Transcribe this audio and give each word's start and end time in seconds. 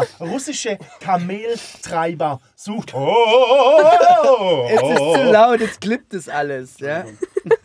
der 0.00 0.26
russische 0.28 0.78
Kameltreiber 1.00 2.40
sucht. 2.56 2.94
Oh, 2.94 4.66
Es 4.68 4.80
ist 4.82 4.96
zu 4.98 5.30
laut, 5.32 5.60
jetzt 5.60 5.80
klippt 5.80 6.14
es 6.14 6.28
alles. 6.28 6.78
Ja? 6.80 7.04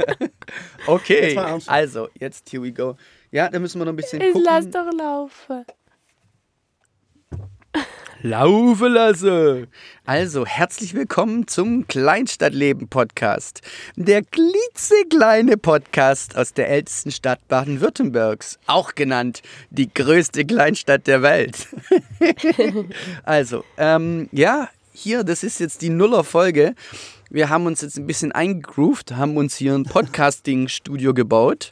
okay, 0.88 1.36
Jetzt 1.36 1.70
also, 1.70 2.08
jetzt 2.20 2.52
here 2.52 2.64
we 2.64 2.72
go. 2.72 2.96
Ja, 3.32 3.48
da 3.50 3.60
müssen 3.60 3.80
wir 3.80 3.86
noch 3.86 3.94
ein 3.94 3.96
bisschen 3.96 4.22
Ich 4.22 4.34
lass 4.36 4.66
gucken. 4.66 4.72
doch 4.72 4.92
laufen. 4.98 5.66
Laufe 8.22 8.90
lasse. 8.90 9.68
Also, 10.06 10.46
herzlich 10.46 10.94
willkommen 10.94 11.48
zum 11.48 11.88
Kleinstadtleben-Podcast. 11.88 13.62
Der 13.96 14.24
klitzekleine 14.24 15.56
Podcast 15.56 16.36
aus 16.36 16.54
der 16.54 16.68
ältesten 16.68 17.12
Stadt 17.12 17.48
Baden-Württembergs. 17.48 18.60
Auch 18.68 18.94
genannt 18.94 19.42
die 19.70 19.94
größte 19.94 20.44
Kleinstadt 20.44 21.08
der 21.08 21.22
Welt. 21.22 21.70
also, 23.24 23.64
ähm, 23.78 24.28
ja, 24.34 24.68
hier, 24.92 25.24
das 25.24 25.44
ist 25.44 25.62
jetzt 25.62 25.82
die 25.82 25.90
Nuller-Folge. 25.90 26.76
Wir 27.30 27.48
haben 27.48 27.68
uns 27.68 27.80
jetzt 27.82 27.98
ein 27.98 28.06
bisschen 28.06 28.34
eingegroovt, 28.34 29.16
haben 29.16 29.38
uns 29.38 29.56
hier 29.56 29.76
ein 29.76 29.86
Podcasting-Studio 29.86 31.14
gebaut. 31.14 31.72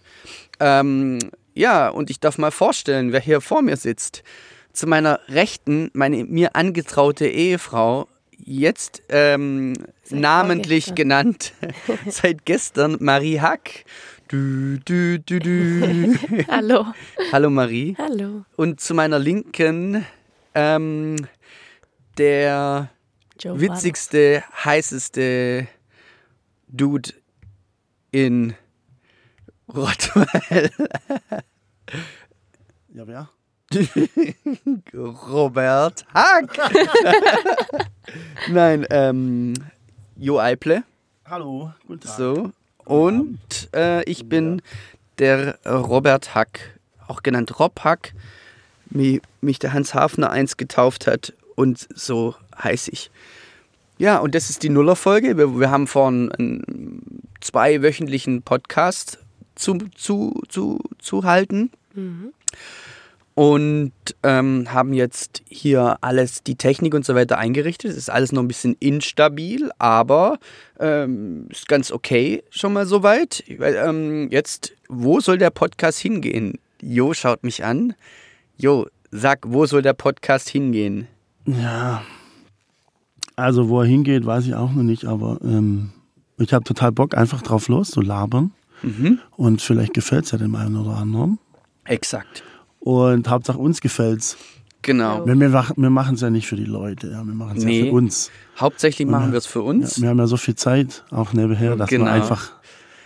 Ähm, 0.62 1.20
ja, 1.56 1.90
und 1.90 2.10
ich 2.10 2.22
darf 2.22 2.38
mal 2.38 2.52
vorstellen, 2.52 3.12
wer 3.12 3.20
hier 3.20 3.42
vor 3.42 3.62
mir 3.62 3.76
sitzt. 3.76 4.24
Zu 4.78 4.86
meiner 4.86 5.22
Rechten, 5.28 5.90
meine 5.94 6.24
mir 6.26 6.56
angetraute 6.56 7.26
Ehefrau, 7.26 8.08
jetzt 8.38 9.02
ähm, 9.10 9.74
namentlich 10.12 10.94
genannt, 10.94 11.54
seit 12.08 12.46
gestern 12.46 12.98
Marie 13.00 13.40
Hack. 13.42 13.86
Du, 14.28 14.78
du, 14.86 15.20
du, 15.20 15.40
du. 15.40 16.16
Hallo. 16.48 16.86
Hallo 17.32 17.50
Marie. 17.50 17.96
Hallo. 17.98 18.46
Und 18.56 18.80
zu 18.80 18.94
meiner 18.94 19.18
Linken 19.18 20.06
ähm, 20.54 21.28
der 22.20 22.92
Joe 23.40 23.60
witzigste, 23.60 24.44
heißeste 24.64 25.68
Dude 26.68 27.14
in 28.12 28.54
Rottweil. 29.74 30.70
Ja, 32.94 33.08
wer? 33.08 33.30
Robert 34.94 36.06
Hack. 36.14 36.58
Nein, 38.50 38.86
ähm, 38.90 39.54
Jo 40.16 40.40
Eiple. 40.40 40.84
Hallo, 41.26 41.74
guten 41.86 42.02
Tag. 42.02 42.18
So. 42.18 42.52
Und 42.86 43.40
äh, 43.76 44.04
ich 44.04 44.30
bin 44.30 44.62
der 45.20 45.60
Robert 45.66 46.34
Hack, 46.34 46.80
auch 47.08 47.24
genannt 47.24 47.60
Rob 47.60 47.84
Hack, 47.84 48.14
wie 48.86 49.22
mich 49.42 49.60
der 49.60 49.74
Hans 49.74 49.94
Hafner 49.94 50.32
einst 50.32 50.58
getauft 50.58 51.06
hat. 51.06 51.34
Und 51.56 51.88
so 51.94 52.36
heiße 52.64 52.92
ich. 52.92 53.12
Ja, 53.98 54.20
und 54.20 54.34
das 54.36 54.50
ist 54.50 54.64
die 54.64 54.70
Nullerfolge. 54.70 55.38
Wir, 55.38 55.60
wir 55.60 55.72
haben 55.72 55.88
vorhin 55.88 56.32
einen 56.32 57.30
zweiwöchentlichen 57.42 58.44
Podcast 58.44 59.20
zu, 59.56 59.78
zu, 59.96 60.42
zu, 60.48 60.80
zu 61.00 61.24
halten. 61.26 61.72
Und 63.38 63.92
ähm, 64.24 64.74
haben 64.74 64.94
jetzt 64.94 65.44
hier 65.48 66.00
alles, 66.02 66.42
die 66.42 66.56
Technik 66.56 66.96
und 66.96 67.06
so 67.06 67.14
weiter 67.14 67.38
eingerichtet. 67.38 67.92
Es 67.92 67.98
ist 67.98 68.10
alles 68.10 68.32
noch 68.32 68.42
ein 68.42 68.48
bisschen 68.48 68.76
instabil, 68.80 69.70
aber 69.78 70.40
ähm, 70.80 71.46
ist 71.52 71.68
ganz 71.68 71.92
okay 71.92 72.44
schon 72.50 72.74
mal 72.74 72.88
soweit. 72.88 73.44
Ähm, 73.48 74.30
jetzt, 74.32 74.74
wo 74.90 75.20
soll 75.20 75.38
der 75.38 75.52
Podcast 75.52 76.00
hingehen? 76.00 76.58
Jo 76.82 77.14
schaut 77.14 77.44
mich 77.44 77.64
an. 77.64 77.94
Jo, 78.58 78.88
sag, 79.12 79.42
wo 79.46 79.68
soll 79.68 79.84
der 79.84 79.94
Podcast 79.94 80.50
hingehen? 80.50 81.08
Ja. 81.46 82.02
Also, 83.36 83.70
wo 83.70 83.82
er 83.82 83.88
hingeht, 83.88 84.26
weiß 84.26 84.48
ich 84.48 84.56
auch 84.56 84.72
noch 84.72 84.82
nicht, 84.82 85.06
aber 85.06 85.38
ähm, 85.44 85.92
ich 86.40 86.54
habe 86.54 86.64
total 86.64 86.92
Bock, 86.92 87.16
einfach 87.16 87.44
drauf 87.44 87.68
los 87.68 87.92
zu 87.92 88.02
labern. 88.02 88.50
Mhm. 88.82 89.20
Und 89.36 89.62
vielleicht 89.62 89.94
gefällt 89.94 90.26
es 90.26 90.32
ja 90.32 90.40
dem 90.40 90.56
einen 90.56 90.76
oder 90.76 90.98
anderen. 90.98 91.38
Exakt. 91.86 92.44
Und 92.80 93.28
Hauptsache 93.30 93.58
uns 93.58 93.82
gefällt's. 93.82 94.38
Genau. 94.84 95.26
Wir, 95.26 95.36
wir, 95.40 95.52
wir 95.76 95.90
machen 95.90 96.16
es 96.16 96.22
ja 96.22 96.30
nicht 96.30 96.48
für 96.48 96.56
die 96.56 96.64
Leute, 96.66 97.08
ja, 97.08 97.24
wir 97.24 97.34
machen 97.34 97.58
es 97.58 97.64
ja 97.64 97.70
Nee. 97.70 97.90
für 97.90 97.92
uns. 97.96 98.32
Hauptsächlich 98.60 99.08
machen 99.08 99.32
wir 99.32 99.38
es 99.40 99.46
für 99.46 99.60
Ja, 99.60 99.66
uns. 99.66 100.02
wir 100.02 100.10
haben 100.10 100.20
ja 100.20 100.28
so 100.28 100.38
viel 100.38 100.56
Zeit, 100.56 101.04
auch 101.12 101.34
nebenher, 101.34 101.76
dass 101.76 101.90
Genau. 101.90 102.06
wir 102.06 102.12
einfach 102.14 102.54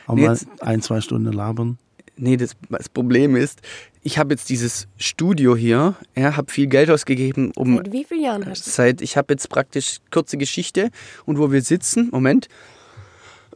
auch 0.06 0.16
Nee, 0.16 0.28
mal 0.28 0.34
jetzt- 0.34 0.48
ein, 0.62 0.82
zwei 0.82 1.02
Stunden 1.02 1.32
labern. 1.32 1.78
Nee, 2.18 2.38
das, 2.38 2.52
das 2.70 2.88
Problem 2.90 3.36
ist, 3.36 3.62
ich 4.04 4.20
habe 4.20 4.34
jetzt 4.34 4.50
dieses 4.50 4.88
Studio 4.98 5.56
hier, 5.56 5.96
ja, 6.16 6.36
habe 6.38 6.52
viel 6.52 6.68
Geld 6.68 6.92
ausgegeben, 6.92 7.52
um 7.56 7.78
Seit 7.78 7.92
wie 7.92 8.04
vielen 8.04 8.22
Jahren 8.24 8.46
hast 8.46 8.68
du? 8.68 8.70
seit 8.70 9.02
ich 9.02 9.18
habe 9.18 9.34
jetzt 9.34 9.50
praktisch 9.50 9.98
kurze 10.12 10.38
Geschichte 10.38 10.92
und 11.26 11.40
wo 11.40 11.52
wir 11.52 11.62
sitzen, 11.64 12.10
Moment. 12.12 12.48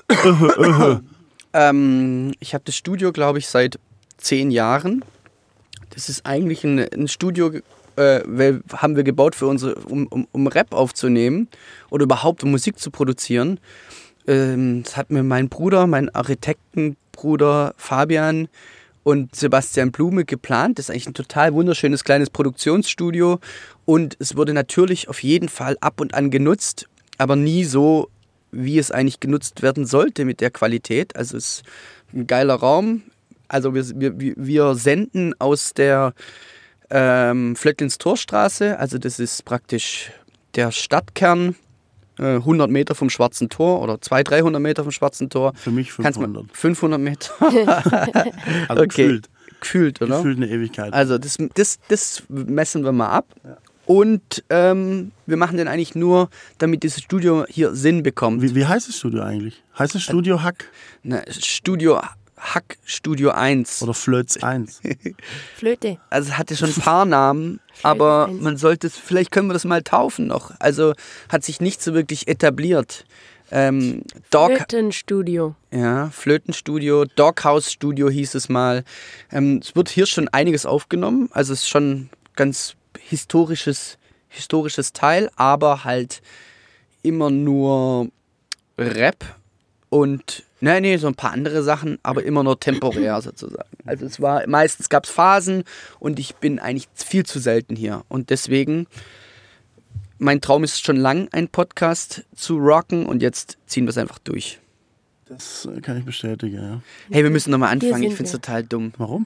ähm, 1.53 2.31
ich 2.39 2.53
habe 2.53 2.63
das 2.65 2.75
Studio, 2.75 3.11
glaube 3.11 3.39
ich, 3.39 3.47
seit 3.47 3.79
zehn 4.17 4.51
Jahren. 4.51 5.03
Das 5.95 6.09
ist 6.09 6.25
eigentlich 6.25 6.63
ein, 6.63 6.79
ein 6.79 7.07
Studio, 7.07 7.51
äh, 7.95 8.21
haben 8.73 8.95
wir 8.95 9.03
gebaut 9.03 9.35
für 9.35 9.47
unsere, 9.47 9.75
um, 9.75 10.05
um, 10.07 10.27
um 10.31 10.47
Rap 10.47 10.73
aufzunehmen 10.73 11.47
oder 11.89 12.03
überhaupt 12.03 12.43
um 12.43 12.51
Musik 12.51 12.77
zu 12.77 12.91
produzieren. 12.91 13.59
Ähm, 14.27 14.83
das 14.83 14.97
hat 14.97 15.09
mir 15.09 15.23
mein 15.23 15.49
Bruder, 15.49 15.87
mein 15.87 16.13
Architektenbruder 16.13 17.73
Fabian 17.77 18.49
und 19.03 19.35
Sebastian 19.35 19.91
Blume 19.91 20.25
geplant. 20.25 20.77
Das 20.77 20.85
ist 20.85 20.89
eigentlich 20.89 21.07
ein 21.07 21.13
total 21.13 21.53
wunderschönes 21.53 22.03
kleines 22.03 22.29
Produktionsstudio 22.29 23.39
und 23.85 24.17
es 24.19 24.35
wurde 24.35 24.53
natürlich 24.53 25.07
auf 25.07 25.23
jeden 25.23 25.47
Fall 25.47 25.77
ab 25.79 26.01
und 26.01 26.13
an 26.13 26.31
genutzt, 26.31 26.87
aber 27.17 27.35
nie 27.35 27.63
so, 27.63 28.09
wie 28.51 28.79
es 28.79 28.91
eigentlich 28.91 29.19
genutzt 29.19 29.61
werden 29.61 29.85
sollte 29.85 30.25
mit 30.25 30.41
der 30.41 30.49
Qualität. 30.49 31.15
Also 31.15 31.37
es 31.37 31.57
ist 31.57 31.63
ein 32.13 32.27
geiler 32.27 32.55
Raum. 32.55 33.03
Also 33.47 33.73
wir, 33.73 33.85
wir, 33.95 34.33
wir 34.37 34.75
senden 34.75 35.33
aus 35.39 35.73
der 35.73 36.13
ähm, 36.89 37.55
Flöttlins-Torstraße, 37.55 38.77
also 38.77 38.97
das 38.97 39.19
ist 39.19 39.45
praktisch 39.45 40.11
der 40.55 40.71
Stadtkern, 40.71 41.55
äh, 42.19 42.35
100 42.35 42.69
Meter 42.69 42.95
vom 42.95 43.09
Schwarzen 43.09 43.49
Tor 43.49 43.81
oder 43.81 43.99
200, 43.99 44.31
300 44.31 44.61
Meter 44.61 44.83
vom 44.83 44.91
Schwarzen 44.91 45.29
Tor. 45.29 45.53
Für 45.55 45.71
mich 45.71 45.89
Kannst 45.95 46.19
500. 46.19 46.43
mal 46.43 46.49
500 46.53 46.99
Meter. 46.99 47.33
Also 48.67 48.83
okay. 48.83 48.87
gefühlt, 48.87 49.29
Gefühlt, 49.59 50.01
oder? 50.01 50.17
gefühlt 50.17 50.37
eine 50.37 50.47
Ewigkeit. 50.47 50.93
Also 50.93 51.17
das, 51.17 51.37
das, 51.55 51.79
das 51.87 52.23
messen 52.29 52.83
wir 52.83 52.91
mal 52.91 53.09
ab. 53.09 53.27
Und 53.85 54.43
ähm, 54.49 55.11
wir 55.25 55.37
machen 55.37 55.57
den 55.57 55.67
eigentlich 55.67 55.93
nur, 55.93 56.29
damit 56.57 56.83
dieses 56.83 57.03
Studio 57.03 57.45
hier 57.47 57.75
Sinn 57.75 58.01
bekommt. 58.01 58.41
wie, 58.41 58.55
wie 58.55 58.65
heißt 58.65 58.87
das 58.87 58.97
Studio 58.97 59.21
eigentlich? 59.21 59.61
Heißt 59.77 59.93
es 59.95 60.03
Studio 60.03 60.41
Hack 60.41 60.65
Na, 61.03 61.21
Studio 61.29 61.99
Hack 62.55 62.77
Studio 62.85 63.31
1. 63.31 63.83
oder 63.83 63.93
Flötz 63.93 64.37
1? 64.37 64.81
Flöte. 65.57 65.97
Also 66.09 66.31
es 66.31 66.37
hatte 66.37 66.55
schon 66.55 66.69
ein 66.69 66.81
paar 66.81 67.03
Namen, 67.03 67.59
aber 67.83 68.27
man 68.27 68.55
sollte 68.55 68.87
es, 68.87 68.95
vielleicht 68.95 69.31
können 69.31 69.49
wir 69.49 69.53
das 69.53 69.65
mal 69.65 69.83
taufen 69.83 70.27
noch. 70.27 70.51
Also 70.59 70.93
hat 71.27 71.43
sich 71.43 71.59
nicht 71.59 71.83
so 71.83 71.93
wirklich 71.93 72.29
etabliert. 72.29 73.05
Ähm, 73.51 74.03
Dog, 74.31 74.53
Flötenstudio. 74.55 75.55
ja, 75.71 76.09
Flötenstudio, 76.11 77.03
Doghouse 77.03 77.73
Studio 77.73 78.09
hieß 78.09 78.35
es 78.35 78.47
mal. 78.47 78.85
Ähm, 79.33 79.59
es 79.61 79.75
wird 79.75 79.89
hier 79.89 80.05
schon 80.05 80.29
einiges 80.29 80.65
aufgenommen, 80.65 81.29
also 81.33 81.51
es 81.51 81.59
ist 81.63 81.69
schon 81.69 82.09
ganz 82.37 82.75
historisches, 82.97 83.97
historisches 84.29 84.93
Teil, 84.93 85.29
aber 85.35 85.83
halt 85.83 86.21
immer 87.03 87.29
nur 87.29 88.07
Rap 88.77 89.35
und 89.89 90.44
nee, 90.61 90.79
nee, 90.81 90.97
so 90.97 91.07
ein 91.07 91.15
paar 91.15 91.31
andere 91.31 91.63
Sachen, 91.63 91.99
aber 92.03 92.23
immer 92.23 92.43
nur 92.43 92.59
temporär 92.59 93.21
sozusagen. 93.21 93.69
Also 93.85 94.05
es 94.05 94.21
war 94.21 94.47
meistens 94.47 94.89
gab 94.89 95.05
es 95.05 95.11
Phasen 95.11 95.63
und 95.99 96.19
ich 96.19 96.35
bin 96.35 96.59
eigentlich 96.59 96.87
viel 96.93 97.25
zu 97.25 97.39
selten 97.39 97.75
hier 97.75 98.03
und 98.07 98.29
deswegen 98.29 98.87
mein 100.17 100.41
Traum 100.41 100.63
ist 100.63 100.83
schon 100.83 100.95
lang, 100.95 101.27
einen 101.31 101.49
Podcast 101.49 102.23
zu 102.35 102.57
rocken 102.57 103.05
und 103.05 103.21
jetzt 103.21 103.57
ziehen 103.67 103.85
wir 103.85 103.89
es 103.89 103.97
einfach 103.97 104.19
durch. 104.19 104.59
Das 105.25 105.67
äh, 105.75 105.81
kann 105.81 105.97
ich 105.97 106.05
bestätigen, 106.05 106.55
ja. 106.55 106.81
Hey, 107.11 107.23
wir 107.23 107.31
müssen 107.31 107.51
nochmal 107.51 107.71
anfangen. 107.71 108.03
Ich 108.03 108.15
finde 108.15 108.25
es 108.25 108.31
total 108.31 108.63
dumm. 108.63 108.93
Warum? 108.97 109.25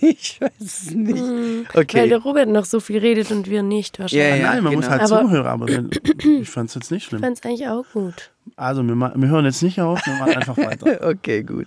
Ich 0.00 0.40
weiß 0.40 0.50
es 0.60 0.90
nicht. 0.90 1.22
Weil 1.22 1.82
Okay. 1.82 2.08
der 2.08 2.18
Robert 2.18 2.48
noch 2.48 2.64
so 2.64 2.80
viel 2.80 2.98
redet 2.98 3.30
und 3.30 3.48
wir 3.48 3.62
nicht 3.62 3.98
wahrscheinlich. 3.98 4.40
Ja, 4.42 4.52
Nein, 4.52 4.64
man 4.64 4.74
muss 4.74 4.84
genau. 4.86 4.98
halt 4.98 5.10
Aber- 5.12 5.22
zuhören, 5.22 5.46
aber 5.46 5.68
wenn, 5.68 5.90
ich 6.42 6.50
fand 6.50 6.68
es 6.68 6.74
jetzt 6.74 6.90
nicht 6.90 7.02
Ich 7.04 7.08
schlimm. 7.08 7.20
fand 7.22 7.38
es 7.38 7.44
eigentlich 7.44 7.66
auch 7.68 7.84
gut. 7.92 8.30
Also, 8.56 8.82
wir, 8.82 8.94
wir 8.94 9.28
hören 9.28 9.44
jetzt 9.44 9.62
nicht 9.62 9.80
auf, 9.80 10.04
wir 10.06 10.14
machen 10.14 10.36
einfach 10.36 10.56
weiter. 10.56 11.00
Okay, 11.08 11.42
gut. 11.42 11.66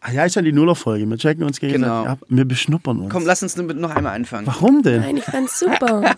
Ach 0.00 0.12
ja, 0.12 0.24
ist 0.24 0.36
ja 0.36 0.42
die 0.42 0.52
Nullerfolge. 0.52 1.04
Wir 1.08 1.16
checken 1.18 1.42
uns 1.44 1.58
gegenseitig 1.58 1.84
Genau. 1.88 2.04
ab. 2.12 2.18
Wir 2.28 2.44
beschnuppern 2.44 3.00
uns. 3.00 3.12
Komm, 3.12 3.26
lass 3.26 3.42
uns 3.42 3.56
noch 3.56 3.94
einmal 3.96 4.14
anfangen. 4.14 4.46
Warum 4.46 4.82
denn? 4.82 5.00
Nein, 5.00 5.16
ich 5.16 5.24
fand's 5.24 5.58
super. 5.58 6.14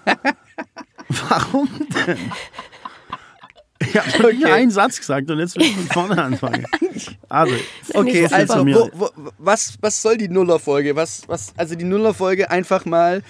Warum 1.28 1.68
denn? 2.06 2.18
Ich 3.88 3.96
habe 3.96 4.10
schon 4.10 4.26
Okay. 4.26 4.44
einen 4.44 4.70
Satz 4.70 4.98
gesagt 4.98 5.30
und 5.30 5.38
jetzt 5.38 5.56
will 5.56 5.62
ich 5.62 5.74
von 5.74 5.86
vorne 6.08 6.22
anfangen. 6.22 6.66
Also, 7.28 7.54
Okay, 7.94 8.26
so 8.26 8.34
also 8.34 8.66
wo, 8.66 8.90
wo, 8.94 9.10
was, 9.38 9.74
was 9.80 10.00
soll 10.02 10.16
die 10.16 10.28
Nullerfolge? 10.28 10.96
Was, 10.96 11.22
was, 11.26 11.52
also 11.56 11.74
die 11.74 11.84
Nullerfolge 11.84 12.50
einfach 12.50 12.84
mal, 12.84 13.22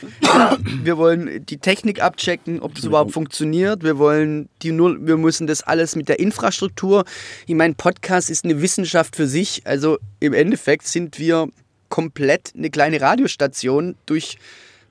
wir 0.82 0.96
wollen 0.98 1.44
die 1.46 1.58
Technik 1.58 2.02
abchecken, 2.02 2.60
ob 2.60 2.74
das 2.74 2.84
überhaupt 2.84 3.12
funktioniert. 3.12 3.82
Wir 3.82 3.98
wollen 3.98 4.48
die 4.62 4.72
Null, 4.72 4.98
wir 5.06 5.16
müssen 5.16 5.46
das 5.46 5.62
alles 5.62 5.96
mit 5.96 6.08
der 6.08 6.18
Infrastruktur. 6.18 7.04
Ich 7.46 7.54
meine, 7.54 7.74
Podcast 7.74 8.30
ist 8.30 8.44
eine 8.44 8.60
Wissenschaft 8.62 9.16
für 9.16 9.26
sich. 9.26 9.62
Also 9.64 9.98
im 10.20 10.32
Endeffekt 10.32 10.86
sind 10.86 11.18
wir 11.18 11.48
komplett 11.88 12.52
eine 12.56 12.70
kleine 12.70 13.00
Radiostation 13.00 13.96
durch, 14.06 14.38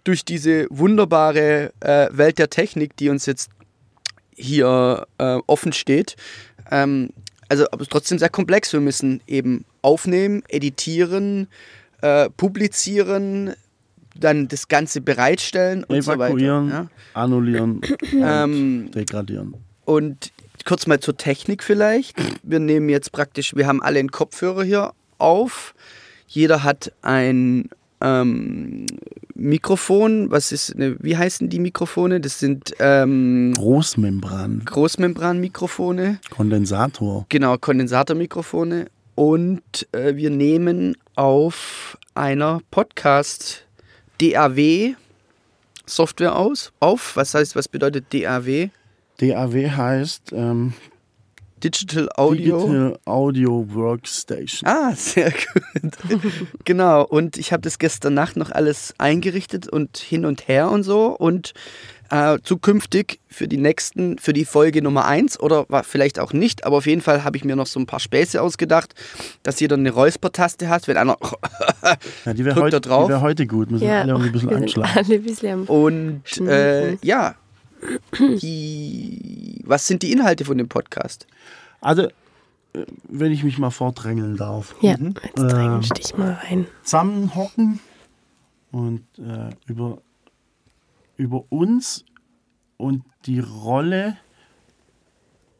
durch 0.04 0.25
diese 0.25 0.68
wunderbare 0.70 1.72
äh, 1.80 2.08
Welt 2.12 2.40
der 2.40 2.50
Technik, 2.50 2.96
die 2.98 3.10
uns 3.10 3.25
jetzt 3.25 3.50
hier 4.38 5.06
äh, 5.18 5.39
offen 5.48 5.74
steht. 5.74 6.16
Ähm, 6.72 7.10
also 7.50 7.66
aber 7.72 7.86
trotzdem 7.86 8.19
sehr 8.19 8.30
komplex. 8.30 8.72
Wir 8.74 8.80
müssen 8.80 9.22
eben 9.28 9.66
aufnehmen, 9.81 10.44
editieren, 10.48 11.48
äh, 12.01 12.30
publizieren, 12.30 13.54
dann 14.16 14.48
das 14.48 14.68
Ganze 14.68 15.01
bereitstellen 15.01 15.84
und 15.84 16.01
so 16.01 16.13
evakuieren, 16.13 16.69
weiter. 16.72 16.89
annullieren, 17.13 17.81
Ja? 18.13 18.44
Ähm, 18.44 18.92
degradieren. 18.92 19.54
und 19.86 20.31
kurz 20.66 20.88
mal 20.88 21.00
zur 21.00 21.16
Technik 21.18 21.63
vielleicht. 21.63 22.18
Wir 22.44 22.60
nehmen 22.60 22.89
jetzt 22.89 23.12
praktisch, 23.12 23.56
wir 23.56 23.68
haben 23.68 23.81
alle 23.81 24.00
einen 24.00 24.12
Kopfhörer 24.12 24.63
hier 24.63 24.92
auf. 25.18 25.74
Jeder 26.28 26.63
hat 26.63 26.92
ein 27.01 27.69
ähm, 28.02 28.86
Mikrofon. 29.36 30.32
Was 30.32 30.52
ist, 30.52 30.76
eine, 30.76 30.98
wie 31.00 31.18
heißen 31.18 31.50
die 31.50 31.60
Mikrofone? 31.60 32.20
Das 32.20 32.40
sind 32.40 32.74
ähm, 32.80 33.54
Großmembran, 33.56 34.64
Großmembranmikrofone. 34.66 36.20
Kondensator. 36.30 37.26
Genau, 37.30 37.58
Kondensatormikrofone. 37.58 38.88
Und 39.16 39.88
äh, 39.94 40.16
wir 40.16 40.30
nehmen 40.30 40.96
auf 41.16 41.98
einer 42.14 42.62
Podcast 42.70 43.66
DAW 44.20 44.96
Software 45.86 46.36
aus. 46.36 46.72
Auf, 46.80 47.16
was 47.16 47.34
heißt, 47.34 47.56
was 47.56 47.68
bedeutet 47.68 48.14
DAW? 48.14 48.70
DAW 49.20 49.72
heißt 49.72 50.34
ähm, 50.34 50.74
Digital 51.63 52.09
Audio. 52.18 52.59
Digital 52.59 53.00
Audio 53.06 53.65
Workstation. 53.74 54.69
Ah, 54.69 54.92
sehr 54.95 55.31
gut. 55.31 55.94
genau, 56.65 57.04
und 57.06 57.38
ich 57.38 57.51
habe 57.51 57.62
das 57.62 57.80
gestern 57.80 58.13
Nacht 58.13 58.38
noch 58.38 58.51
alles 58.51 58.94
eingerichtet 58.98 59.68
und 59.68 59.98
hin 59.98 60.25
und 60.25 60.48
her 60.48 60.69
und 60.69 60.83
so. 60.83 61.07
Und 61.07 61.54
äh, 62.09 62.38
zukünftig 62.44 63.19
für 63.27 63.48
die 63.48 63.57
nächsten, 63.57 64.18
für 64.18 64.33
die 64.33 64.45
Folge 64.45 64.81
Nummer 64.81 65.06
1 65.06 65.39
oder 65.39 65.65
vielleicht 65.83 66.19
auch 66.19 66.31
nicht, 66.31 66.65
aber 66.65 66.77
auf 66.77 66.86
jeden 66.86 67.01
Fall 67.01 67.24
habe 67.24 67.36
ich 67.38 67.44
mir 67.44 67.56
noch 67.56 67.68
so 67.68 67.80
ein 67.80 67.86
paar 67.86 68.00
Späße 68.00 68.42
ausgedacht, 68.42 68.94
dass 69.44 69.60
jeder 69.60 69.75
eine 69.75 69.92
Räuspertaste 69.92 70.69
hat, 70.69 70.88
wenn 70.88 70.98
einer. 70.98 71.18
Ja, 72.25 72.33
die 72.33 72.44
wäre 72.44 72.56
drückt 72.56 72.65
heute, 72.65 72.81
da 72.81 72.89
drauf. 72.89 73.06
die 73.07 73.13
wär 73.13 73.21
heute 73.21 73.48
gut. 73.48 73.69
Wir 73.69 73.77
sind 73.80 73.88
Ja, 73.88 74.01
alle 74.01 74.15
ein 74.15 74.31
bisschen 74.31 74.50
alle 74.50 75.15
ein 75.15 75.53
am 75.53 75.63
Und 75.65 76.21
äh, 76.42 76.95
ja, 77.01 77.36
die, 78.41 79.62
was 79.65 79.88
sind 79.88 80.03
die 80.03 80.12
Inhalte 80.12 80.45
von 80.45 80.57
dem 80.57 80.68
Podcast? 80.69 81.27
Also, 81.81 82.03
äh, 82.74 82.85
wenn 83.07 83.31
ich 83.31 83.44
mich 83.44 83.57
mal 83.57 83.69
vordrängeln 83.71 84.38
darf. 84.38 84.75
Ja, 84.81 84.91
jetzt 84.91 85.33
drängst 85.35 85.91
Ähm. 85.91 85.95
dich 85.95 86.18
mal 86.18 86.33
rein. 86.33 86.68
Zusammenhocken 86.83 87.79
und 88.71 89.03
äh, 89.19 89.50
über, 89.68 90.00
über 91.18 91.44
uns 91.50 92.06
und 92.77 93.03
die 93.25 93.39
Rolle 93.39 94.18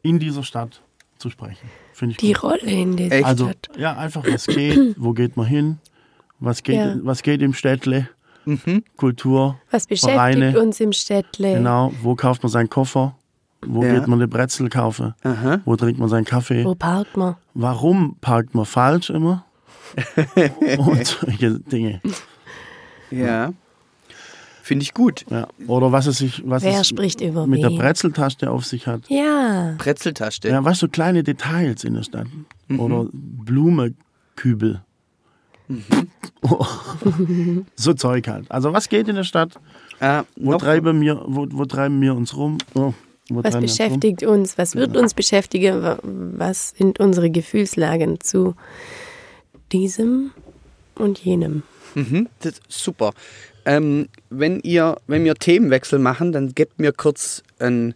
in 0.02 0.18
dieser 0.18 0.42
Stadt 0.44 0.82
zu 1.18 1.30
sprechen. 1.30 1.68
Finde 1.92 2.12
ich 2.12 2.18
Die 2.18 2.32
gut. 2.32 2.44
Rolle 2.44 2.60
in 2.60 2.96
der 2.96 3.10
Echt? 3.12 3.24
Also, 3.24 3.46
Stadt. 3.50 3.70
ja, 3.76 3.96
einfach, 3.96 4.24
was 4.26 4.46
geht, 4.46 4.94
wo 4.98 5.12
geht 5.12 5.36
man 5.36 5.46
hin, 5.46 5.78
was 6.38 6.62
geht, 6.62 6.76
Ja. 6.76 6.96
was 7.02 7.22
geht 7.22 7.42
im 7.42 7.54
Städtle, 7.54 8.08
Mhm. 8.48 8.82
Kultur, 8.96 9.58
Was 9.70 9.86
beschäftigt 9.86 10.14
Vereine. 10.14 10.58
uns 10.60 10.80
im 10.80 10.92
Städtle? 10.92 11.54
genau, 11.54 11.92
wo 12.02 12.14
kauft 12.14 12.42
man 12.42 12.50
seinen 12.50 12.70
Koffer, 12.70 13.14
wo 13.66 13.82
Ja. 13.84 13.94
geht 13.94 14.06
man 14.08 14.18
eine 14.18 14.28
Brezel 14.28 14.68
kaufen, 14.70 15.14
Aha. 15.22 15.60
wo 15.64 15.76
trinkt 15.76 16.00
man 16.00 16.08
seinen 16.08 16.24
Kaffee, 16.24 16.64
Wo 16.64 16.74
parkt 16.74 17.16
man? 17.16 17.36
warum 17.54 18.16
parkt 18.20 18.54
man 18.54 18.64
falsch 18.64 19.10
immer 19.10 19.44
und 20.78 21.06
solche 21.06 21.60
Dinge. 21.60 22.00
Ja. 23.10 23.52
Finde 24.62 24.82
ich 24.82 24.92
gut. 24.92 25.24
Ja. 25.30 25.48
Oder 25.66 25.92
was 25.92 26.06
es 26.06 26.18
sich, 26.18 26.42
was 26.46 26.62
Wer 26.62 26.80
es 26.80 26.88
spricht 26.88 27.22
über 27.22 27.46
mit 27.46 27.62
der 27.62 27.70
wen? 27.70 27.78
Brezeltaste 27.78 28.50
auf 28.50 28.66
sich 28.66 28.86
hat. 28.86 29.08
Ja, 29.08 29.74
Brezeltaste. 29.78 30.48
Ja, 30.50 30.62
du, 30.62 30.74
so 30.74 30.88
kleine 30.88 31.22
Details 31.22 31.84
in 31.84 31.94
der 31.94 32.02
Stadt. 32.02 32.26
Oder 32.76 33.06
Blumekübel. 35.68 37.66
so 37.76 37.92
Zeug 37.94 38.26
halt. 38.28 38.50
Also 38.50 38.72
was 38.72 38.88
geht 38.88 39.08
in 39.08 39.16
der 39.16 39.24
Stadt? 39.24 39.52
Ah, 40.00 40.24
Wo, 40.36 40.56
treiben, 40.56 41.00
wir, 41.00 41.20
wo, 41.26 41.46
wo 41.50 41.64
treiben 41.64 42.00
wir 42.00 42.14
uns 42.14 42.36
rum? 42.36 42.58
Oh, 42.74 42.94
wo 43.28 43.42
was 43.42 43.52
treiben 43.52 43.54
wir 43.54 43.68
uns 43.68 43.76
beschäftigt 43.78 44.22
uns? 44.24 44.58
Was 44.58 44.74
wird 44.76 44.96
uns 44.96 45.14
beschäftigen? 45.14 45.82
Wa- 45.82 45.98
Was 46.02 46.70
sind 46.70 47.00
unsere 47.00 47.30
Gefühlslagen 47.30 48.20
zu 48.20 48.54
diesem 49.72 50.30
und 50.94 51.18
jenem? 51.18 51.62
Mhm, 51.94 52.28
das 52.40 52.52
ist 52.52 52.62
super. 52.84 53.12
Ähm, 53.64 54.08
wenn, 54.30 54.60
ihr, 54.60 54.96
wenn 55.06 55.24
wir 55.24 55.34
Themenwechsel 55.34 55.98
machen, 55.98 56.32
dann 56.32 56.54
gebt 56.54 56.78
mir 56.78 56.92
kurz 56.92 57.42
ein 57.58 57.94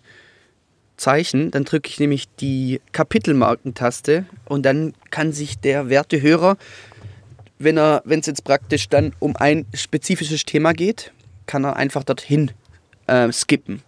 Zeichen. 0.97 1.51
Dann 1.51 1.65
drücke 1.65 1.89
ich 1.89 1.99
nämlich 2.01 2.27
die 2.41 2.81
Kapitelmarkentaste 2.93 4.27
und 4.47 4.65
dann 4.67 4.93
kann 5.11 5.33
sich 5.33 5.59
der 5.59 5.89
werte 5.89 6.21
Hörer, 6.21 6.57
wenn 7.65 7.79
er, 7.79 8.03
wenn 8.05 8.21
es 8.21 8.27
jetzt 8.27 8.45
praktisch 8.45 8.89
dann 8.89 9.13
um 9.19 9.37
ein 9.37 9.67
spezifisches 9.75 10.45
Thema 10.45 10.73
geht, 10.73 11.13
kann 11.47 11.65
er 11.65 11.77
einfach 11.77 12.05
dorthin 12.05 12.51
äh, 13.07 13.31
skippen. 13.33 13.83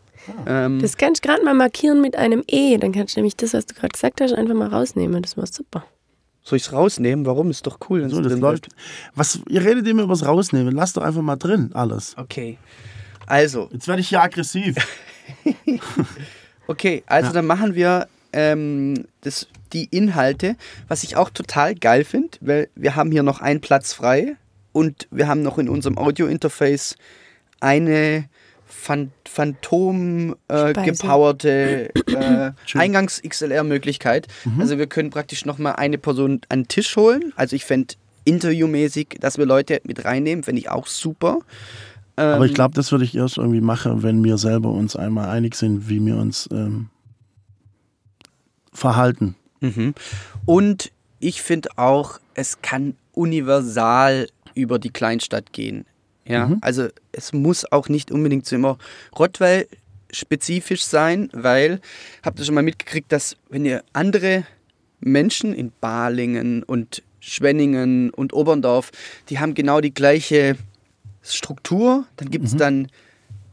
Ähm, 0.47 0.81
Das 0.81 0.97
kannst 0.97 1.25
du 1.25 1.29
gerade 1.29 1.45
mal 1.45 1.55
markieren 1.55 2.01
mit 2.01 2.17
einem 2.17 2.43
E. 2.49 2.77
Dann 2.79 2.93
kannst 2.93 3.15
du 3.15 3.21
nämlich 3.21 3.37
das, 3.37 3.53
was 3.55 3.67
du 3.67 3.75
gerade 3.75 3.89
gesagt 3.93 4.21
hast, 4.21 4.33
einfach 4.33 4.55
mal 4.55 4.69
rausnehmen. 4.69 5.23
Das 5.23 5.37
war 5.37 5.47
super. 5.47 5.85
soll 6.43 6.57
ich 6.57 6.63
es 6.67 6.73
rausnehmen? 6.73 7.27
Warum? 7.27 7.51
Ist 7.51 7.67
doch 7.67 7.79
cool. 7.91 8.03
wenn 8.03 8.09
So, 8.11 8.17
es 8.19 8.23
das 8.25 8.33
drin 8.33 8.41
läuft. 8.43 8.69
Was, 9.15 9.41
ihr 9.49 9.63
redet 9.65 9.87
immer 9.87 10.03
über 10.05 10.15
das 10.15 10.25
Rausnehmen. 10.27 10.75
Lasst 10.75 10.97
doch 10.97 11.03
einfach 11.03 11.23
mal 11.23 11.37
drin 11.37 11.71
alles. 11.75 12.15
Okay. 12.17 12.59
Also, 13.27 13.69
Jetzt 13.73 13.87
werde 13.89 14.01
ich 14.01 14.09
hier 14.09 14.23
aggressiv. 14.23 14.77
Okay, 16.67 17.03
also 17.07 17.29
Ja. 17.29 17.33
dann 17.35 17.47
machen 17.47 17.75
wir 17.75 18.09
ähm, 18.35 19.07
das, 19.23 19.47
die 19.73 19.85
Inhalte, 19.85 20.57
was 20.89 21.05
ich 21.05 21.17
auch 21.17 21.31
total 21.31 21.75
geil 21.75 22.05
finde, 22.05 22.37
weil 22.41 22.69
wir 22.75 22.97
haben 22.97 23.11
hier 23.11 23.23
noch 23.23 23.41
einen 23.41 23.61
Platz 23.61 23.93
frei 23.93 24.37
und 24.73 25.07
wir 25.11 25.29
haben 25.29 25.43
noch 25.43 25.57
in 25.59 25.69
unserem 25.69 25.97
Audio-Interface 25.97 26.97
eine 27.61 28.29
Phan 28.67 29.13
Phantom 29.25 30.37
äh, 30.49 30.73
gepowerte 30.73 31.91
äh. 32.09 32.51
Eingangs-XLR-Möglichkeit. 32.77 34.27
Also 34.59 34.79
wir 34.79 34.87
können 34.87 35.11
praktisch 35.11 35.45
nochmal 35.45 35.77
eine 35.77 35.99
Person 35.99 36.41
an 36.49 36.63
den 36.63 36.69
Tisch 36.69 36.97
holen. 36.97 37.33
Also 37.37 37.57
ich 37.57 37.65
fände 37.65 37.95
interviewmäßig, 38.25 39.17
dass 39.21 39.39
wir 39.39 39.47
Leute 39.47 39.81
mit 39.85 40.05
reinnehmen, 40.05 40.45
fände 40.45 40.61
ich 40.61 40.71
auch 40.71 40.87
super. 40.87 41.39
Aber 42.17 42.45
ich 42.45 42.51
Ähm, 42.51 42.55
glaube, 42.55 42.75
das 42.75 42.93
würde 42.93 43.05
ich 43.05 43.15
erst 43.15 43.39
irgendwie 43.39 43.61
machen, 43.61 44.03
wenn 44.03 44.23
wir 44.23 44.39
selber 44.39 44.71
uns 44.71 44.97
einmal 44.97 45.29
einig 45.29 45.55
sind, 45.57 45.89
wie 45.89 46.05
wir 46.05 46.17
uns 46.17 46.49
ähm, 46.53 46.89
verhalten. 48.75 49.37
Mhm. 49.61 49.95
Und 50.45 50.93
ich 51.21 51.41
finde 51.43 51.71
auch, 51.77 52.21
es 52.35 52.61
kann 52.61 52.97
universal 53.13 54.29
über 54.55 54.79
die 54.79 54.91
Kleinstadt 54.91 55.53
gehen. 55.53 55.87
Ja, 56.27 56.47
Mhm. 56.49 56.59
also 56.63 56.89
es 57.13 57.33
muss 57.33 57.71
auch 57.71 57.89
nicht 57.89 58.11
unbedingt 58.11 58.47
so 58.47 58.57
immer 58.57 58.79
Rottweil 59.19 59.67
spezifisch 60.11 60.85
sein, 60.85 61.29
weil 61.33 61.81
habt 62.23 62.39
ihr 62.39 62.45
schon 62.45 62.55
mal 62.55 62.63
mitgekriegt, 62.63 63.11
dass 63.13 63.37
wenn 63.51 63.65
ihr 63.65 63.83
andere 63.93 64.45
Menschen 65.01 65.53
in 65.55 65.73
Balingen 65.81 66.63
und 66.63 67.03
Schwenningen 67.21 68.11
und 68.11 68.33
Oberndorf, 68.33 68.91
die 69.29 69.39
haben 69.39 69.55
genau 69.55 69.81
die 69.81 69.93
gleiche 69.95 70.57
Struktur, 71.23 72.07
dann 72.17 72.31
gibt 72.31 72.47
es 72.47 72.57
dann 72.57 72.89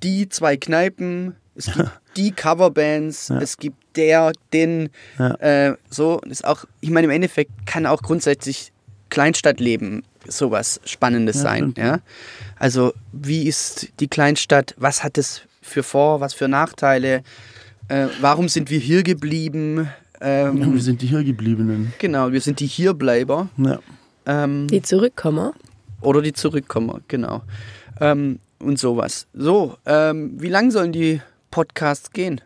die 0.03 0.29
zwei 0.29 0.57
Kneipen, 0.57 1.35
es 1.55 1.65
gibt 1.73 1.89
die 2.17 2.31
Coverbands, 2.31 3.29
Ja. 3.29 3.39
es 3.39 3.57
gibt 3.57 3.77
der, 3.95 4.31
den, 4.53 4.89
Ja. 5.19 5.35
äh, 5.35 5.75
so, 5.89 6.19
das 6.23 6.31
ist 6.39 6.45
auch, 6.45 6.65
ich 6.79 6.89
meine, 6.89 7.05
im 7.05 7.11
Endeffekt 7.11 7.51
kann 7.65 7.85
auch 7.85 8.01
grundsätzlich 8.01 8.71
Kleinstadtleben 9.09 10.03
sowas 10.27 10.79
Spannendes 10.85 11.37
Ja, 11.37 11.41
sein. 11.41 11.73
Ja? 11.77 11.99
Also, 12.57 12.93
wie 13.11 13.47
ist 13.47 13.89
die 13.99 14.07
Kleinstadt? 14.07 14.73
Was 14.77 15.03
hat 15.03 15.17
es 15.17 15.41
für 15.61 15.83
Vor-, 15.83 16.21
was 16.21 16.33
für 16.33 16.47
Nachteile? 16.47 17.23
Äh, 17.87 18.07
warum 18.21 18.47
sind 18.49 18.69
wir 18.69 18.79
hier 18.79 19.03
geblieben? 19.03 19.89
Ähm, 20.21 20.73
Wir 20.73 20.81
sind 20.81 21.01
die 21.01 21.07
hier 21.07 21.23
gebliebenen. 21.23 21.93
genau, 21.99 22.31
wir 22.31 22.39
sind 22.41 22.59
die 22.59 22.67
Hierbleiber 22.67 23.49
Ja. 23.57 23.79
ähm, 24.25 24.67
Die 24.67 24.81
zurückkommen. 24.81 25.51
oder 26.01 26.21
die 26.21 26.33
Zurückkommer, 26.33 27.01
genau. 27.07 27.41
Ähm, 27.99 28.39
und 28.59 28.77
sowas. 28.79 29.25
So, 29.33 29.77
ähm, 29.85 30.39
wie 30.39 30.49
lang 30.49 30.69
sollen 30.71 30.91
die 30.91 31.19
Podcasts 31.51 32.11
gehen? 32.11 32.41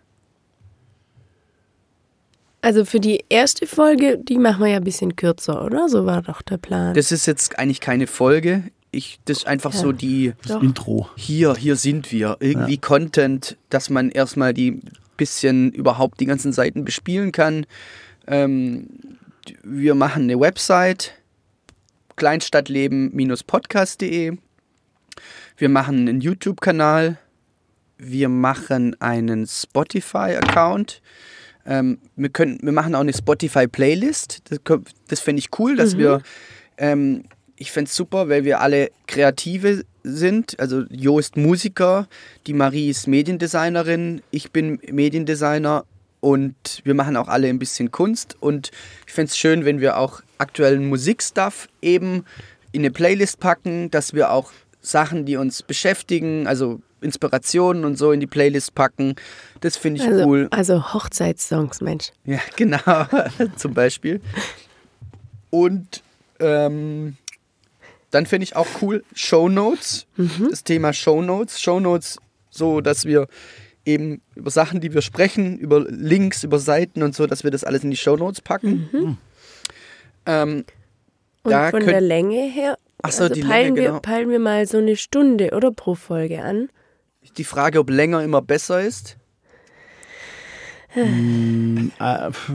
Also 2.61 2.83
für 2.83 2.99
die 2.99 3.23
erste 3.29 3.67
Folge, 3.67 4.17
die 4.17 4.39
machen 4.39 4.61
wir 4.63 4.71
ja 4.71 4.77
ein 4.77 4.83
bisschen 4.83 5.15
kürzer, 5.15 5.63
oder? 5.63 5.87
So 5.87 6.05
war 6.07 6.23
doch 6.23 6.41
der 6.41 6.57
Plan. 6.57 6.95
Das 6.95 7.11
ist 7.11 7.27
jetzt 7.27 7.59
eigentlich 7.59 7.79
keine 7.79 8.07
Folge. 8.07 8.63
Ich, 8.91 9.19
das 9.25 9.37
ist 9.39 9.47
einfach 9.47 9.73
Ja. 9.73 9.79
so 9.79 9.91
die, 9.91 10.33
Doch. 10.47 10.63
Intro. 10.63 11.07
hier, 11.15 11.53
hier 11.55 11.75
sind 11.75 12.11
wir. 12.11 12.37
Irgendwie 12.39 12.77
Content, 12.79 13.55
dass 13.69 13.89
man 13.91 14.09
erstmal 14.09 14.53
die 14.53 14.81
bisschen 15.17 15.71
überhaupt 15.73 16.19
die 16.19 16.25
ganzen 16.25 16.53
Seiten 16.53 16.85
bespielen 16.85 17.31
kann. 17.31 17.65
Ähm, 18.27 18.87
wir 19.63 19.93
machen 19.95 20.23
eine 20.23 20.39
Website, 20.39 21.11
kleinstadtleben-podcast.de. 22.15 24.37
Wir 25.57 25.69
machen 25.69 26.07
einen 26.07 26.21
YouTube-Kanal. 26.21 27.17
Wir 27.97 28.29
machen 28.29 28.99
einen 29.01 29.47
Spotify-Account. 29.47 31.01
Ähm, 31.65 31.99
wir, 32.15 32.29
können, 32.29 32.59
wir 32.61 32.71
machen 32.71 32.95
auch 32.95 33.01
eine 33.01 33.13
Spotify-Playlist. 33.13 34.41
Das, 34.49 34.79
das 35.07 35.19
fände 35.19 35.39
ich 35.39 35.49
cool, 35.57 35.75
dass 35.75 35.97
wir 35.97 36.21
ähm, 36.77 37.23
ich 37.57 37.71
fände 37.71 37.89
es 37.89 37.95
super, 37.95 38.29
weil 38.29 38.43
wir 38.43 38.61
alle 38.61 38.91
Kreative 39.07 39.85
sind. 40.03 40.59
Also 40.59 40.83
Jo 40.89 41.19
ist 41.19 41.37
Musiker, 41.37 42.07
die 42.47 42.53
Marie 42.53 42.89
ist 42.89 43.07
Mediendesignerin, 43.07 44.21
ich 44.31 44.51
bin 44.51 44.79
Mediendesigner 44.91 45.85
und 46.19 46.81
wir 46.83 46.93
machen 46.93 47.17
auch 47.17 47.27
alle 47.27 47.47
ein 47.47 47.59
bisschen 47.59 47.91
Kunst. 47.91 48.35
Und 48.39 48.71
ich 49.07 49.13
fände 49.13 49.29
es 49.29 49.37
schön, 49.37 49.65
wenn 49.65 49.79
wir 49.79 49.97
auch 49.97 50.21
aktuellen 50.37 50.87
Musikstuff 50.87 51.69
eben 51.81 52.25
in 52.71 52.81
eine 52.81 52.91
Playlist 52.91 53.39
packen, 53.39 53.89
dass 53.89 54.13
wir 54.13 54.31
auch 54.31 54.51
Sachen, 54.81 55.25
die 55.25 55.37
uns 55.37 55.63
beschäftigen, 55.63 56.47
also 56.47 56.81
Inspirationen 57.05 57.85
und 57.85 57.97
so 57.97 58.11
in 58.11 58.19
die 58.19 58.27
Playlist 58.27 58.75
packen. 58.75 59.15
Das 59.61 59.77
finde 59.77 60.01
ich 60.01 60.07
also, 60.07 60.25
cool. 60.25 60.47
also 60.51 60.93
Hochzeitssongs, 60.93 61.79
Mensch. 61.81 62.11
Ja, 62.25 62.39
genau, 62.57 62.79
zum 63.55 63.73
Beispiel. 63.73 64.19
Und 65.49 66.03
ähm, 66.39 67.15
dann 68.11 68.25
finde 68.25 68.43
ich 68.43 68.55
auch 68.55 68.67
cool 68.81 69.03
Shownotes, 69.13 70.05
das 70.49 70.63
Thema 70.63 70.91
Shownotes. 70.93 71.61
Shownotes, 71.61 72.17
so 72.49 72.81
dass 72.81 73.05
wir 73.05 73.27
eben 73.85 74.21
über 74.35 74.49
Sachen, 74.51 74.81
die 74.81 74.93
wir 74.93 75.01
sprechen, 75.01 75.57
über 75.57 75.81
Links, 75.87 76.43
über 76.43 76.59
Seiten 76.59 77.03
und 77.03 77.13
so, 77.15 77.27
dass 77.27 77.43
wir 77.43 77.51
das 77.51 77.63
alles 77.63 77.83
in 77.83 77.91
die 77.91 77.97
Shownotes 77.97 78.41
packen. 78.41 79.17
Ähm, 80.25 80.65
Und 81.43 81.51
Da 81.51 81.69
von 81.69 81.79
könnt- 81.81 81.91
der 81.91 82.01
Länge 82.01 82.41
her, 82.49 82.77
Ach 83.03 83.11
so, 83.11 83.23
also 83.23 83.35
die 83.35 83.41
peilen, 83.41 83.75
Länge, 83.75 83.81
wir, 83.81 83.87
genau. 83.89 83.99
peilen 83.99 84.29
wir 84.29 84.39
mal 84.39 84.65
so 84.65 84.79
eine 84.79 84.95
Stunde 84.95 85.51
oder 85.51 85.71
pro 85.71 85.93
Folge 85.95 86.41
an. 86.43 86.69
Die 87.37 87.43
Frage, 87.43 87.79
ob 87.79 87.89
länger 87.89 88.23
immer 88.23 88.41
besser 88.41 88.81
ist. 88.81 89.17
Äh, 90.95 92.31
pff. 92.31 92.51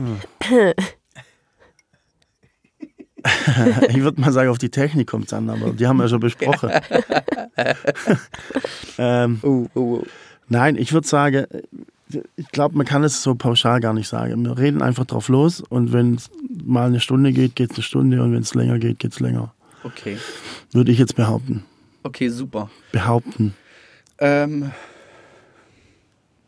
ich 3.89 4.01
würde 4.01 4.19
mal 4.19 4.31
sagen, 4.31 4.49
auf 4.49 4.57
die 4.57 4.69
Technik 4.71 5.07
kommt 5.07 5.27
es 5.27 5.33
an, 5.33 5.49
aber 5.49 5.71
die 5.73 5.85
haben 5.87 5.97
wir 5.97 6.07
schon 6.07 6.19
besprochen. 6.19 6.71
ähm, 8.97 9.39
Oh, 9.43 9.67
oh, 9.75 9.79
oh. 9.79 10.03
nein, 10.49 10.75
ich 10.75 10.91
würde 10.93 11.07
sagen, 11.07 11.45
ich 12.35 12.47
glaube, 12.47 12.75
man 12.75 12.85
kann 12.85 13.03
es 13.03 13.21
so 13.21 13.35
pauschal 13.35 13.79
gar 13.79 13.93
nicht 13.93 14.07
sagen. 14.07 14.43
Wir 14.43 14.57
reden 14.57 14.81
einfach 14.81 15.05
drauf 15.05 15.29
los 15.29 15.61
und 15.61 15.93
wenn 15.93 16.15
es 16.15 16.29
mal 16.63 16.87
eine 16.87 16.99
Stunde 16.99 17.31
geht, 17.31 17.55
geht 17.55 17.71
es 17.71 17.77
eine 17.77 17.83
Stunde 17.83 18.21
und 18.23 18.33
wenn 18.33 18.41
es 18.41 18.55
länger 18.55 18.79
geht, 18.79 18.99
geht 18.99 19.13
es 19.13 19.19
länger. 19.19 19.53
Okay, 19.83 20.17
Würde 20.71 20.91
ich 20.91 20.97
jetzt 20.99 21.15
behaupten. 21.15 21.63
okay, 22.03 22.29
super. 22.29 22.69
Behaupten. 22.91 23.53
Ähm, 24.21 24.71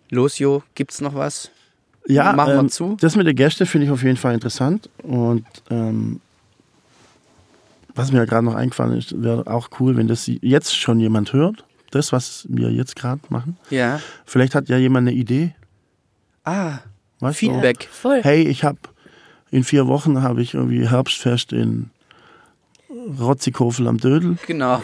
los, 0.10 0.40
Jo, 0.40 0.64
gibt's 0.76 1.02
noch 1.02 1.16
was? 1.16 1.52
Ja, 2.08 2.34
Machen 2.34 2.54
wir 2.54 2.60
ähm, 2.60 2.70
zu. 2.70 2.98
das 3.00 3.16
mit 3.16 3.28
den 3.28 3.36
Gästen 3.36 3.66
finde 3.66 3.86
ich 3.88 3.92
auf 3.92 4.04
jeden 4.04 4.18
Fall 4.18 4.34
interessant. 4.34 4.90
Und 5.04 5.46
ähm, 5.70 6.20
was 7.96 8.12
mir 8.12 8.26
gerade 8.26 8.46
noch 8.46 8.56
eingefallen 8.56 8.98
ist, 8.98 9.22
wäre 9.22 9.48
auch 9.48 9.70
cool, 9.80 9.96
wenn 9.98 10.08
das 10.08 10.28
jetzt 10.42 10.76
schon 10.78 11.00
jemand 11.00 11.34
hört. 11.34 11.66
Das, 11.92 12.12
was 12.12 12.46
wir 12.50 12.72
jetzt 12.72 12.96
gerade 12.96 13.22
machen. 13.30 13.58
Ja. 13.70 14.00
Vielleicht 14.26 14.56
hat 14.56 14.68
ja 14.68 14.78
jemand 14.78 15.08
eine 15.08 15.16
Idee. 15.18 15.54
Ah, 16.44 16.80
Weißt 17.20 17.42
du? 17.42 17.46
Feedback. 17.52 17.88
Voll. 17.92 18.22
Hey, 18.24 18.42
ich 18.48 18.64
habe 18.64 18.80
in 19.52 19.64
vier 19.64 19.88
Wochen 19.88 20.22
habe 20.24 20.42
ich 20.42 20.56
irgendwie 20.56 20.90
Herbstfest 20.90 21.54
in 21.54 21.92
Rotzikofel 23.20 23.88
am 23.88 23.98
Dödel. 24.00 24.38
Genau. 24.48 24.82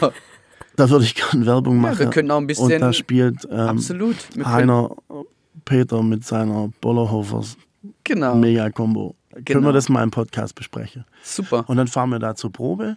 Da 0.80 0.88
würde 0.90 1.04
ich 1.04 1.14
gerne 1.30 1.44
Werbung 1.46 1.76
machen. 1.78 1.98
wir 1.98 2.06
können 2.10 2.30
auch 2.30 2.38
ein 2.38 2.46
bisschen- 2.46 2.72
Und 2.72 2.80
da 2.80 2.92
spielt 2.92 3.46
ähm, 3.50 3.58
Absolut. 3.58 4.16
Können- 4.32 4.46
Heiner 4.46 4.90
Peter 5.64 6.02
mit 6.02 6.24
seiner 6.24 6.70
Bollerhofers 6.80 7.56
Genau. 8.04 8.34
Mega-Kombo. 8.34 9.14
Können 9.32 9.44
Genau. 9.44 9.68
wir 9.68 9.72
das 9.72 9.88
mal 9.88 10.02
im 10.02 10.10
Podcast 10.10 10.54
besprechen? 10.54 11.04
Super. 11.22 11.64
Und 11.68 11.76
dann 11.76 11.86
fahren 11.86 12.08
wir 12.10 12.18
da 12.18 12.34
zur 12.34 12.50
Probe. 12.52 12.96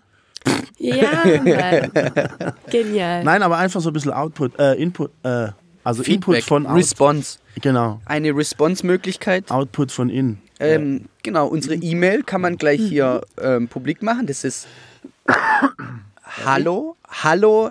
Ja, 0.78 1.24
Mann. 1.26 2.54
Genial. 2.72 3.24
Nein, 3.24 3.44
aber 3.44 3.58
einfach 3.58 3.80
so 3.82 3.90
ein 3.90 3.94
bisschen 3.94 4.12
Output, 4.14 4.58
äh, 4.60 4.74
Input, 4.76 5.12
äh, 5.24 5.50
also 5.84 6.04
Feedback. 6.04 6.36
Input 6.38 6.44
von 6.44 6.66
out, 6.66 6.78
Response. 6.78 7.38
genau, 7.62 8.02
Eine 8.06 8.36
Response-Möglichkeit. 8.36 9.52
Output 9.52 9.92
von 9.92 10.10
in. 10.10 10.38
Ähm, 10.60 11.06
genau, 11.22 11.48
unsere 11.48 11.76
E-Mail 11.76 12.24
kann 12.24 12.40
man 12.42 12.58
gleich 12.58 12.80
hier 12.82 13.22
ähm, 13.42 13.68
publik 13.68 14.02
machen. 14.02 14.26
Das 14.28 14.44
ist 14.46 14.68
hallo, 16.38 16.96
hallo, 17.08 17.70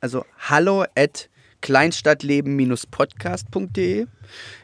also 0.00 0.24
hallo 0.38 0.84
at 0.96 1.28
kleinstadtleben-podcast.de 1.60 4.06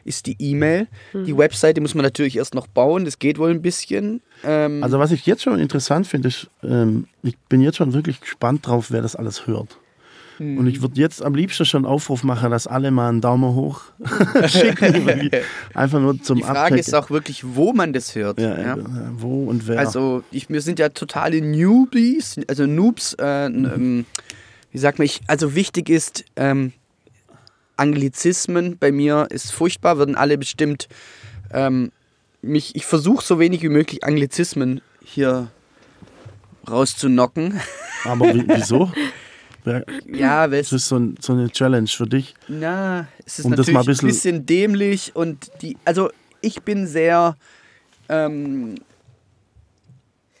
ist 0.03 0.25
die 0.25 0.35
E-Mail. 0.39 0.87
Die 1.13 1.37
Webseite 1.37 1.79
muss 1.81 1.93
man 1.95 2.03
natürlich 2.03 2.35
erst 2.37 2.55
noch 2.55 2.67
bauen, 2.67 3.05
das 3.05 3.19
geht 3.19 3.37
wohl 3.37 3.51
ein 3.51 3.61
bisschen. 3.61 4.21
Ähm, 4.43 4.83
Also 4.83 4.99
was 4.99 5.11
ich 5.11 5.25
jetzt 5.25 5.43
schon 5.43 5.59
interessant 5.59 6.07
finde, 6.07 6.27
ist, 6.29 6.47
ähm, 6.63 7.07
ich 7.23 7.37
bin 7.49 7.61
jetzt 7.61 7.77
schon 7.77 7.93
wirklich 7.93 8.19
gespannt 8.21 8.67
drauf, 8.67 8.91
wer 8.91 9.01
das 9.01 9.15
alles 9.15 9.47
hört. 9.47 9.77
Und 10.39 10.67
ich 10.67 10.81
würde 10.81 10.99
jetzt 10.99 11.21
am 11.21 11.35
liebsten 11.35 11.65
schon 11.65 11.85
einen 11.85 11.93
Aufruf 11.93 12.23
machen, 12.23 12.51
dass 12.51 12.65
alle 12.65 12.91
mal 12.91 13.09
einen 13.09 13.21
Daumen 13.21 13.53
hoch 13.55 13.81
schicken. 14.47 15.29
Einfach 15.73 15.99
nur 15.99 16.21
zum 16.21 16.37
die 16.37 16.43
Frage 16.43 16.59
Abchecken. 16.59 16.79
ist 16.79 16.93
auch 16.95 17.09
wirklich, 17.09 17.43
wo 17.55 17.73
man 17.73 17.93
das 17.93 18.15
hört. 18.15 18.39
ja, 18.39 18.59
ja. 18.59 18.77
wo 19.17 19.45
und 19.45 19.67
wer. 19.67 19.79
Also 19.79 20.23
ich, 20.31 20.49
wir 20.49 20.61
sind 20.61 20.79
ja 20.79 20.89
totale 20.89 21.41
Newbies, 21.41 22.39
also 22.47 22.65
Noobs. 22.65 23.15
Äh, 23.15 23.45
ähm, 23.47 24.05
wie 24.71 24.77
sagt 24.77 24.99
man, 24.99 25.05
ich, 25.05 25.21
also 25.27 25.55
wichtig 25.55 25.89
ist, 25.89 26.25
ähm, 26.35 26.73
Anglizismen 27.77 28.77
bei 28.77 28.91
mir 28.91 29.27
ist 29.29 29.51
furchtbar, 29.51 29.97
würden 29.97 30.15
alle 30.15 30.37
bestimmt 30.37 30.87
ähm, 31.51 31.91
mich, 32.41 32.75
ich 32.75 32.85
versuche 32.85 33.25
so 33.25 33.39
wenig 33.39 33.61
wie 33.61 33.69
möglich 33.69 34.03
Anglizismen 34.03 34.81
hier 35.03 35.49
rauszunocken. 36.69 37.59
aber 38.05 38.33
wie, 38.33 38.47
wieso? 38.47 38.91
Ja, 39.65 40.47
Das 40.47 40.67
es, 40.67 40.71
ist 40.73 40.87
so, 40.87 40.97
ein, 40.97 41.15
so 41.21 41.33
eine 41.33 41.49
Challenge 41.49 41.87
für 41.87 42.07
dich. 42.07 42.33
na, 42.47 43.07
es 43.25 43.39
ist 43.39 43.45
Um 43.45 43.51
natürlich 43.51 43.77
ein 43.77 43.85
bisschen- 43.85 44.07
bisschen, 44.07 44.45
dämlich 44.45 45.15
und 45.15 45.51
die, 45.61 45.77
also 45.85 46.09
ich 46.41 46.61
bin 46.63 46.87
sehr 46.87 47.35
ähm, 48.07 48.75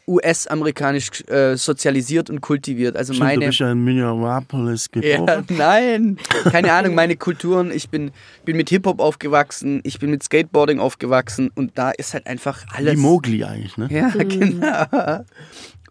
US-amerikanisch 0.07 1.11
äh, 1.27 1.55
sozialisiert 1.55 2.31
und 2.31 2.41
kultiviert. 2.41 2.95
Also 2.97 3.13
Stimmt, 3.13 3.29
du 3.29 3.33
meine 3.35 3.45
bist 3.47 3.59
ja 3.59 3.71
in 3.71 3.83
Minneapolis 3.83 4.89
geboren. 4.89 5.27
Ja, 5.27 5.43
nein, 5.55 6.17
keine 6.45 6.73
Ahnung, 6.73 6.95
meine 6.95 7.15
Kulturen, 7.15 7.69
ich 7.71 7.89
bin, 7.89 8.09
bin 8.43 8.57
mit 8.57 8.69
Hip-Hop 8.69 8.99
aufgewachsen, 8.99 9.81
ich 9.83 9.99
bin 9.99 10.09
mit 10.09 10.23
Skateboarding 10.23 10.79
aufgewachsen 10.79 11.51
und 11.53 11.77
da 11.77 11.91
ist 11.91 12.15
halt 12.15 12.25
einfach 12.25 12.65
alles. 12.73 12.93
Wie 12.93 12.97
Mowgli 12.97 13.43
eigentlich, 13.43 13.77
ne? 13.77 13.87
Ja, 13.91 14.09
genau. 14.09 15.25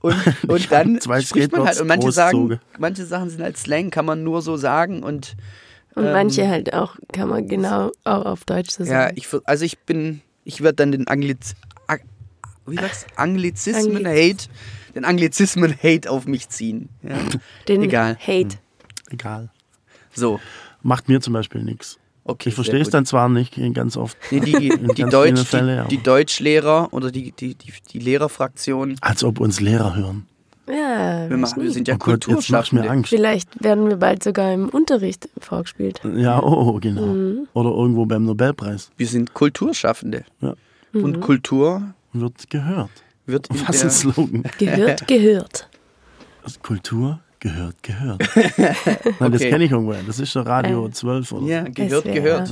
Und, 0.01 0.15
und 0.49 0.71
dann 0.73 1.01
zwei 1.01 1.21
spricht 1.21 1.53
man 1.53 1.67
halt 1.67 1.81
und 1.81 1.87
manche 1.89 2.13
sagen, 2.13 2.61
manche 2.79 3.05
Sachen 3.05 3.31
sind 3.31 3.43
halt 3.43 3.57
Slang, 3.57 3.91
kann 3.91 4.05
man 4.05 4.23
nur 4.25 4.43
so 4.43 4.57
sagen 4.57 5.03
und 5.03 5.37
Und 5.95 6.05
ähm, 6.07 6.13
manche 6.13 6.49
halt 6.49 6.73
auch, 6.75 6.97
kann 7.13 7.29
man 7.29 7.49
genau 7.49 7.91
auch 8.05 8.25
auf 8.27 8.45
Deutsch 8.45 8.71
so 8.71 8.85
ja, 8.85 8.91
sagen. 8.91 9.17
ich 9.17 9.27
ver- 9.27 9.43
also 9.45 9.65
ich 9.65 9.79
bin, 9.81 10.21
ich 10.45 10.61
werde 10.63 10.77
dann 10.77 10.93
den 10.93 11.09
Angliz, 11.09 11.55
Ag- 11.89 12.05
wie 12.67 12.77
sagst 12.77 13.07
du? 13.11 13.19
Anglizismen 13.19 14.07
Hate, 14.07 14.49
den 14.95 15.05
Anglizismen 15.05 15.75
Hate 15.83 16.09
auf 16.11 16.27
mich 16.27 16.49
ziehen. 16.49 16.89
Ja. 17.03 17.17
Den 17.67 17.83
egal. 17.83 18.17
Hate. 18.21 18.59
Egal. 19.11 19.51
So, 20.15 20.39
Macht 20.83 21.09
mir 21.09 21.21
zum 21.21 21.33
Beispiel 21.33 21.65
nichts. 21.65 21.99
Okay. 22.29 22.49
Ich 22.51 22.55
verstehe 22.55 22.81
es 22.81 22.91
dann 22.91 23.07
zwar 23.07 23.29
nicht 23.29 23.59
ganz 23.75 23.97
oft. 23.97 24.17
Nee, 24.31 24.41
die, 24.41 24.73
die, 24.95 25.03
Deutsch, 25.11 25.53
ja. 25.53 25.85
die, 25.85 25.97
die 25.97 26.03
Deutschlehrer 26.03 26.89
oder 26.93 27.11
die, 27.11 27.33
die, 27.33 27.55
die, 27.55 27.73
die 27.93 27.99
Lehrerfraktion, 27.99 28.97
Als 29.01 29.25
ob 29.25 29.41
uns 29.41 29.61
Lehrer 29.61 29.97
hören. 29.97 30.27
Ja, 30.69 31.31
wir, 31.31 31.37
machen, 31.39 31.63
wir 31.63 31.71
sind 31.71 31.89
ja 31.89 31.95
oh 31.95 31.99
Gott, 31.99 32.29
jetzt 32.29 32.51
machst 32.51 32.73
du 32.73 32.77
mir 32.77 32.83
Kulturschaffende. 32.83 32.91
Angst. 32.91 33.11
Vielleicht 33.11 33.65
werden 33.65 33.89
wir 33.89 33.97
bald 33.97 34.23
sogar 34.23 34.53
im 34.53 34.69
Unterricht 34.69 35.29
vorgespielt. 35.39 36.01
Ja, 36.15 36.43
oh, 36.43 36.75
oh, 36.75 36.79
genau. 36.79 37.07
Mhm. 37.07 37.49
Oder 37.55 37.71
irgendwo 37.71 38.05
beim 38.05 38.25
Nobelpreis. 38.25 38.91
Wir 38.97 39.07
sind 39.07 39.33
Kulturschaffende. 39.33 40.25
Ja. 40.41 40.55
Mhm. 40.93 41.05
Und 41.05 41.21
Kultur 41.21 41.95
Wird 42.13 42.51
gehört. 42.51 42.91
wird 43.25 43.49
Was 43.67 43.83
ein 43.83 43.91
Slogan. 43.91 44.43
Gehört, 44.59 45.07
gehört. 45.07 45.69
Also 46.43 46.61
Kultur 46.61 47.21
gehört, 47.41 47.83
gehört. 47.83 48.23
Nein, 48.57 49.33
das 49.33 49.41
Okay. 49.41 49.51
kenne 49.51 49.65
ich 49.65 49.71
irgendwoher. 49.71 50.01
Das 50.07 50.19
ist 50.19 50.33
so 50.33 50.41
Radio 50.41 50.87
Äh. 50.87 50.91
12 50.93 51.33
oder 51.33 51.47
Ja, 51.47 51.65
so. 51.65 51.73
gehört, 51.73 52.03
SWR. 52.05 52.13
gehört. 52.15 52.49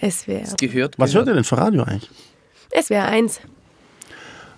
SWR. 0.00 0.42
Es 0.42 0.56
gehört, 0.56 0.98
Was 0.98 1.14
hört 1.14 1.24
gehört. 1.24 1.28
ihr 1.28 1.34
denn 1.34 1.44
für 1.44 1.58
Radio 1.58 1.82
eigentlich? 1.84 2.10
SWR 2.80 3.06
1. 3.08 3.40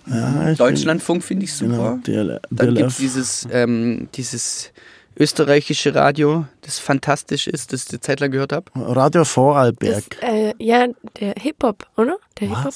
Ja, 0.07 0.53
Deutschlandfunk 0.55 1.23
finde 1.23 1.45
ich 1.45 1.53
super. 1.53 1.99
Genau, 2.03 2.27
DL, 2.27 2.39
Dann 2.51 2.75
gibt 2.75 2.89
es 2.89 2.97
dieses, 2.97 3.47
ähm, 3.51 4.09
dieses 4.15 4.71
österreichische 5.17 5.95
Radio, 5.95 6.45
das 6.61 6.79
fantastisch 6.79 7.47
ist, 7.47 7.71
das 7.71 7.85
ich 7.85 7.89
eine 7.91 8.01
Zeit 8.01 8.19
lang 8.19 8.31
gehört 8.31 8.51
habe. 8.51 8.65
Radio 8.75 9.21
Das, 9.21 9.29
Vorarlberg. 9.29 10.03
äh, 10.21 10.53
ja, 10.59 10.87
der 11.19 11.35
Hip-Hop, 11.39 11.87
oder? 11.95 12.17
Der? 12.39 12.49
Hip-Hop. 12.49 12.73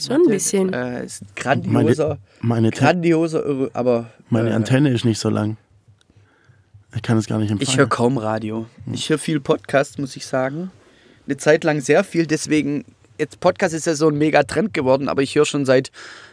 Schon 0.00 0.22
ein 0.22 0.26
bisschen. 0.28 0.72
Äh, 0.72 1.04
ist 1.04 1.22
grandioser, 1.36 2.18
Meine, 2.40 2.70
Te 2.70 2.80
grandioser, 2.80 3.68
aber 3.74 4.06
meine 4.30 4.50
äh, 4.50 4.54
Antenne 4.54 4.90
ist 4.90 5.04
nicht 5.04 5.20
so 5.20 5.28
lang. 5.28 5.56
Ich 6.94 7.02
kann 7.02 7.18
es 7.18 7.26
gar 7.26 7.38
nicht 7.38 7.50
empfangen. 7.50 7.68
ich 7.68 7.76
höre 7.76 7.88
kaum 7.88 8.18
Radio. 8.18 8.66
Ich 8.92 9.08
höre 9.10 9.18
viel 9.18 9.40
Podcast, 9.40 9.98
muss 9.98 10.16
ich 10.16 10.26
sagen. 10.26 10.70
Eine 11.26 11.36
Zeit 11.36 11.64
lang 11.64 11.80
sehr 11.80 12.04
viel, 12.04 12.26
deswegen, 12.26 12.84
jetzt 13.18 13.40
Podcast 13.40 13.74
ist 13.74 13.86
ja 13.86 13.94
so 13.94 14.08
ein 14.08 14.16
mega 14.16 14.42
Trend 14.42 14.74
geworden, 14.74 15.08
aber 15.08 15.22
ich 15.22 15.34
höre 15.34 15.46
schon 15.46 15.64
seit 15.64 15.90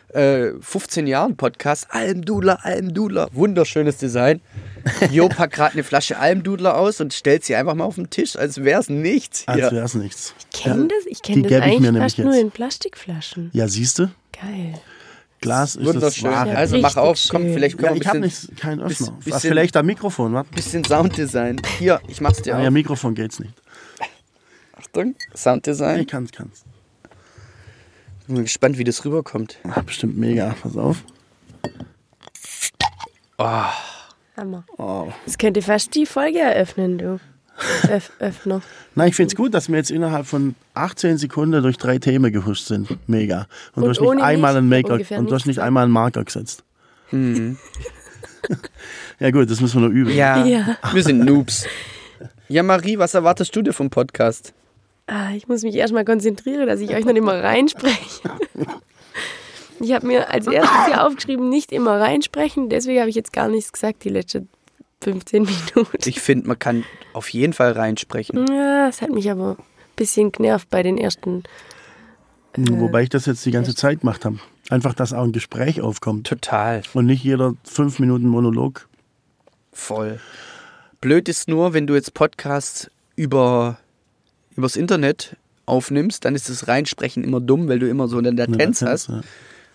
äh, 0.09 0.51
15 0.59 1.07
Jahren 1.07 1.37
Podcast. 1.37 1.87
Almdudler, 1.89 2.65
Almdudler, 2.65 3.29
wunderschönes 3.31 3.97
Design. 3.97 4.41
Jo 5.11 5.29
packt 5.29 5.53
gerade 5.53 5.73
eine 5.73 5.83
Flasche 5.83 6.17
Almdudler 6.17 6.77
aus 6.77 6.99
und 7.01 7.13
stellt 7.13 7.45
sie 7.45 7.55
einfach 7.55 7.75
mal 7.75 7.85
auf 7.85 7.95
den 7.95 8.09
Tisch, 8.09 8.35
als 8.35 8.63
wäre 8.63 8.81
es 8.81 8.89
nichts. 8.89 9.47
Als 9.47 9.59
hier. 9.59 9.71
wäre 9.71 9.85
es 9.85 9.93
nichts. 9.93 10.33
Ich 10.39 10.61
kenne 10.61 10.87
das, 10.87 11.05
ich 11.05 11.21
die 11.21 11.33
kenne 11.33 11.43
das 11.43 11.49
gäbe 11.51 11.61
ich 11.61 11.61
mir 11.61 11.63
eigentlich 11.63 11.91
nämlich 11.91 12.03
fast 12.03 12.19
nur 12.19 12.33
jetzt. 12.33 12.41
in 12.41 12.51
Plastikflaschen. 12.51 13.49
Ja, 13.53 13.67
siehst 13.67 13.99
du? 13.99 14.09
Geil. 14.33 14.73
Glas 15.41 15.75
ist 15.75 15.95
das 15.95 16.21
Wahre. 16.24 16.55
Also 16.55 16.77
mach 16.77 16.95
auf, 16.98 17.19
komm, 17.29 17.41
vielleicht 17.53 17.81
Ja, 17.81 17.88
können 17.89 18.01
ich 18.01 18.07
ein 18.10 18.21
bisschen, 18.21 18.50
nicht 18.51 18.62
keinen 18.62 18.88
bis- 18.88 19.01
Öffner. 19.01 19.15
Was, 19.17 19.25
bisschen- 19.25 19.39
vielleicht 19.50 19.75
am 19.75 19.86
Mikrofon, 19.88 20.33
warte. 20.33 20.51
bisschen 20.53 20.83
Sounddesign. 20.83 21.60
Hier, 21.79 22.00
ich 22.07 22.21
mach's 22.21 22.41
dir 22.43 22.53
Ah, 22.53 22.57
auf. 22.60 22.63
ja, 22.63 22.69
Mikrofon 22.71 23.15
geht's 23.15 23.39
nicht. 23.39 23.53
Achtung, 24.79 25.15
Sounddesign. 25.36 26.01
Ich 26.01 26.07
kann's, 26.07 26.31
kann's. 26.31 26.63
Bin 28.27 28.36
mal 28.36 28.43
gespannt, 28.43 28.77
wie 28.77 28.83
das 28.83 29.03
rüberkommt. 29.03 29.57
Ah, 29.63 29.81
bestimmt 29.81 30.15
mega. 30.17 30.55
Pass 30.62 30.77
auf. 30.77 31.03
Hammer. 33.39 34.63
Oh. 34.77 35.07
Das 35.25 35.38
könnte 35.38 35.62
fast 35.63 35.95
die 35.95 36.05
Folge 36.05 36.39
eröffnen, 36.39 36.98
du. 37.00 37.19
Öff 37.89 38.11
Öffner. 38.19 38.61
Nein, 38.95 39.09
ich 39.09 39.15
finde 39.15 39.27
es 39.31 39.35
gut, 39.35 39.53
dass 39.53 39.69
wir 39.69 39.77
jetzt 39.77 39.91
innerhalb 39.91 40.25
von 40.25 40.55
18 40.73 41.17
Sekunden 41.17 41.61
durch 41.63 41.77
drei 41.77 41.97
Themen 41.99 42.31
gehuscht 42.31 42.65
sind. 42.65 42.89
Mega. 43.07 43.47
Und, 43.75 43.83
Und 43.83 43.83
du 43.83 43.89
hast 43.89 44.15
nicht 44.15 44.23
einmal 44.23 44.55
einen 44.57 44.69
Maker 44.69 44.99
und 45.17 45.29
du 45.29 45.35
hast 45.35 45.45
nicht 45.45 45.59
einmal 45.59 45.83
einen 45.83 45.91
Marker 45.93 46.23
gesetzt. 46.23 46.63
ja 49.19 49.31
gut, 49.31 49.49
das 49.49 49.61
müssen 49.61 49.81
wir 49.81 49.87
noch 49.87 49.93
üben. 49.93 50.13
Ja, 50.15 50.45
Ja. 50.45 50.77
wir 50.93 51.03
sind 51.03 51.23
Noobs. 51.25 51.65
Ja, 52.47 52.63
Marie, 52.63 52.97
was 52.97 53.13
erwartest 53.13 53.55
du 53.55 53.61
dir 53.61 53.73
vom 53.73 53.89
Podcast? 53.89 54.53
Ah, 55.07 55.31
ich 55.35 55.47
muss 55.47 55.63
mich 55.63 55.75
erstmal 55.75 56.05
konzentrieren, 56.05 56.67
dass 56.67 56.79
ich 56.79 56.93
euch 56.95 57.05
noch 57.05 57.13
nicht 57.13 57.23
mal 57.23 57.39
reinspreche. 57.39 58.29
Ich 59.79 59.91
habe 59.93 60.05
mir 60.05 60.29
als 60.29 60.47
erstes 60.47 60.85
hier 60.85 61.05
aufgeschrieben, 61.05 61.49
nicht 61.49 61.71
immer 61.71 61.99
reinsprechen. 61.99 62.69
Deswegen 62.69 62.99
habe 62.99 63.09
ich 63.09 63.15
jetzt 63.15 63.33
gar 63.33 63.47
nichts 63.47 63.71
gesagt 63.73 64.03
die 64.03 64.09
letzten 64.09 64.47
15 65.01 65.43
Minuten. 65.43 65.98
Ich 66.05 66.20
finde, 66.22 66.48
man 66.48 66.60
kann 66.60 66.84
auf 67.13 67.29
jeden 67.29 67.53
Fall 67.53 67.72
reinsprechen. 67.74 68.46
Ja, 68.48 68.88
es 68.88 69.01
hat 69.01 69.10
mich 69.12 69.29
aber 69.31 69.58
ein 69.58 69.63
bisschen 69.96 70.31
genervt 70.31 70.70
bei 70.70 70.84
den 70.84 70.98
ersten. 70.98 71.43
Wobei 72.55 73.03
ich 73.03 73.10
das 73.10 73.25
jetzt 73.25 73.46
die 73.46 73.51
ganze 73.51 73.75
Zeit 73.75 74.01
gemacht 74.01 74.25
habe. 74.25 74.39
Einfach, 74.70 74.93
dass 74.93 75.13
auch 75.13 75.24
ein 75.24 75.31
Gespräch 75.31 75.81
aufkommt. 75.81 76.27
Total, 76.27 76.81
Und 76.93 77.05
nicht 77.05 77.24
jeder 77.24 77.53
fünf 77.63 78.00
Minuten 78.00 78.27
Monolog. 78.27 78.88
voll. 79.72 80.20
Blöd 81.00 81.27
ist 81.29 81.48
nur, 81.48 81.74
wenn 81.74 81.88
du 81.88 81.96
jetzt 81.96 82.13
Podcasts 82.13 82.91
über 83.15 83.79
übers 84.55 84.75
Internet 84.75 85.36
aufnimmst, 85.65 86.25
dann 86.25 86.36
ist 86.36 86.50
das 86.50 86.67
Reinsprechen 86.67 87.24
immer 87.24 87.39
dumm, 87.39 87.67
weil 87.67 87.79
du 87.79 87.89
immer 87.89 88.08
so 88.08 88.17
eine 88.20 88.31
Latenz, 88.31 88.81
hast. 88.84 89.10
ja. 89.10 89.22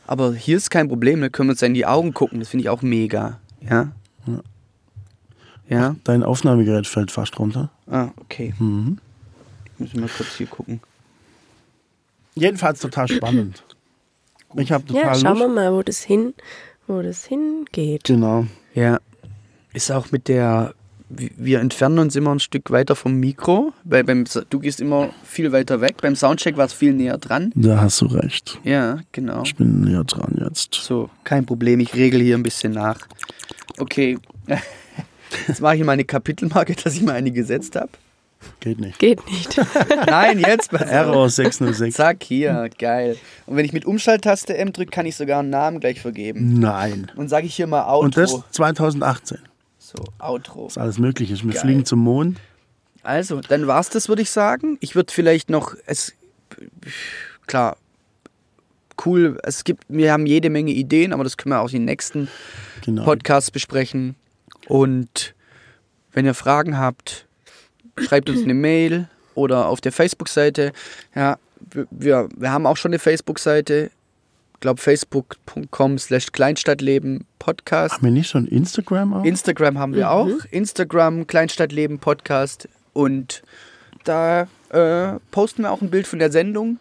Aber 0.06 0.34
hier 0.34 0.56
ist 0.56 0.70
kein 0.70 0.86
Problem, 0.88 1.20
da 1.20 1.28
können 1.28 1.48
wir 1.48 1.52
uns 1.52 1.60
ja 1.62 1.66
in 1.66 1.74
die 1.74 1.86
Augen 1.86 2.14
gucken. 2.14 2.38
Das 2.38 2.50
finde 2.50 2.62
ich 2.62 2.68
auch 2.68 2.82
mega. 2.82 3.40
Ja? 3.60 3.90
Ja? 4.26 4.40
Dein 5.68 6.22
Aufnahmegerät 6.22 6.86
fällt 6.86 7.10
fast 7.10 7.38
runter. 7.38 7.70
Ah, 7.88 8.08
okay. 8.20 8.54
Mhm. 8.58 8.98
Müssen 9.78 10.00
wir 10.00 10.08
kurz 10.08 10.36
hier 10.36 10.46
gucken. 10.46 10.80
Jedenfalls 12.34 12.80
total 12.80 13.08
spannend. 13.08 13.62
Ich 14.56 14.72
habe 14.72 14.84
total 14.84 15.02
Ja, 15.04 15.14
schauen 15.14 15.38
wir 15.38 15.48
mal, 15.48 15.72
wo 15.72 15.82
das 15.82 16.00
hin, 16.02 16.34
wo 16.86 17.02
das 17.02 17.24
hingeht. 17.24 18.04
Genau. 18.04 18.46
Ja. 18.74 18.98
Ist 19.72 19.90
auch 19.90 20.10
mit 20.12 20.28
der. 20.28 20.74
wir- 21.08 21.30
Wir 21.36 21.60
entfernen 21.60 21.98
uns 21.98 22.16
immer 22.16 22.34
ein 22.34 22.40
Stück 22.40 22.70
weiter 22.70 22.96
vom 22.96 23.14
Mikro, 23.20 23.72
weil 23.84 24.02
beim, 24.04 24.24
du 24.50 24.58
gehst 24.60 24.80
immer 24.80 25.10
viel 25.24 25.52
weiter 25.52 25.80
weg. 25.80 25.96
Beim 26.02 26.16
Soundcheck 26.16 26.56
war 26.56 26.66
es 26.66 26.72
viel 26.72 26.92
näher 26.94 27.18
dran. 27.18 27.52
Da 27.54 27.80
hast 27.80 28.00
du 28.00 28.06
recht. 28.06 28.58
Ja, 28.64 28.98
genau. 29.12 29.42
Ich 29.44 29.54
bin 29.56 29.82
näher 29.82 30.04
dran 30.04 30.36
jetzt. 30.44 30.74
So, 30.74 31.10
kein 31.24 31.44
Problem, 31.46 31.80
ich 31.80 31.94
regel 31.94 32.20
hier 32.22 32.36
ein 32.36 32.42
bisschen 32.42 32.72
nach. 32.72 32.98
Okay. 33.78 34.18
Jetzt 35.48 35.60
mache 35.60 35.76
ich 35.76 35.84
mal 35.84 35.92
eine 35.92 36.04
Kapitelmarke, 36.04 36.74
dass 36.74 36.94
ich 36.94 37.02
mal 37.02 37.14
eine 37.14 37.30
gesetzt 37.30 37.76
habe. 37.76 37.90
Geht 38.60 38.78
nicht. 38.78 38.98
Geht 38.98 39.26
nicht. 39.26 39.58
Nein, 40.06 40.38
jetzt. 40.38 40.72
auf. 40.74 40.80
Error 40.82 41.28
606. 41.30 41.96
Zack, 41.96 42.22
hier, 42.22 42.68
geil. 42.78 43.16
Und 43.46 43.56
wenn 43.56 43.64
ich 43.64 43.72
mit 43.72 43.84
Umschalttaste 43.86 44.56
M 44.56 44.72
drücke, 44.72 44.90
kann 44.90 45.06
ich 45.06 45.16
sogar 45.16 45.40
einen 45.40 45.50
Namen 45.50 45.80
gleich 45.80 46.00
vergeben. 46.00 46.60
Nein. 46.60 47.10
Und 47.16 47.28
sage 47.28 47.46
ich 47.46 47.54
hier 47.56 47.66
mal 47.66 47.84
Outro. 47.86 48.04
Und 48.04 48.16
das 48.16 48.34
2018. 48.52 49.38
so, 49.78 49.94
Outro. 50.18 50.66
Was 50.66 50.78
alles 50.78 50.98
möglich 50.98 51.30
ist. 51.30 51.44
Wir 51.44 51.52
Geil. 51.52 51.60
fliegen 51.62 51.84
zum 51.84 52.00
Mond. 52.00 52.38
Also, 53.02 53.40
dann 53.40 53.66
war's 53.66 53.88
das, 53.88 54.08
würde 54.08 54.22
ich 54.22 54.30
sagen. 54.30 54.76
Ich 54.80 54.94
würde 54.94 55.12
vielleicht 55.12 55.48
noch, 55.48 55.74
es, 55.86 56.12
klar, 57.46 57.76
cool, 59.04 59.38
es 59.44 59.64
gibt, 59.64 59.84
wir 59.88 60.12
haben 60.12 60.26
jede 60.26 60.50
Menge 60.50 60.72
Ideen, 60.72 61.12
aber 61.12 61.24
das 61.24 61.36
können 61.36 61.52
wir 61.54 61.60
auch 61.60 61.68
in 61.68 61.76
den 61.80 61.84
nächsten 61.86 62.28
Genau. 62.84 63.04
Podcasts 63.04 63.50
besprechen. 63.50 64.14
Und 64.66 65.34
wenn 66.12 66.24
ihr 66.26 66.34
Fragen 66.34 66.78
habt, 66.78 67.26
schreibt 67.98 68.28
uns 68.30 68.42
eine 68.42 68.54
Mail 68.54 69.08
oder 69.34 69.66
auf 69.66 69.80
der 69.80 69.92
Facebook-Seite. 69.92 70.72
Ja, 71.14 71.38
wir- 71.90 72.28
wir, 72.36 72.50
haben 72.52 72.66
auch 72.66 72.76
schon 72.76 72.90
eine 72.90 72.98
Facebook-Seite. 72.98 73.90
Ich 74.54 74.60
glaube, 74.60 74.80
facebook.com 74.80 75.98
slash 75.98 76.32
Kleinstadtleben 76.32 77.26
Podcast. 77.38 77.96
Haben 77.96 78.04
wir 78.04 78.10
nicht 78.10 78.28
schon 78.30 78.46
Instagram 78.48 79.12
auch? 79.14 79.24
Instagram 79.24 79.78
haben 79.78 79.94
wir 79.94 80.10
auch. 80.10 80.28
Instagram, 80.50 81.26
Kleinstadtleben 81.26 81.98
Podcast. 81.98 82.68
Und 82.94 83.42
da 84.04 84.48
äh, 84.70 85.18
posten 85.30 85.62
wir 85.62 85.70
auch 85.72 85.82
ein 85.82 85.90
Bild 85.90 86.06
von 86.06 86.18
der 86.18 86.32
Sendung. 86.32 86.78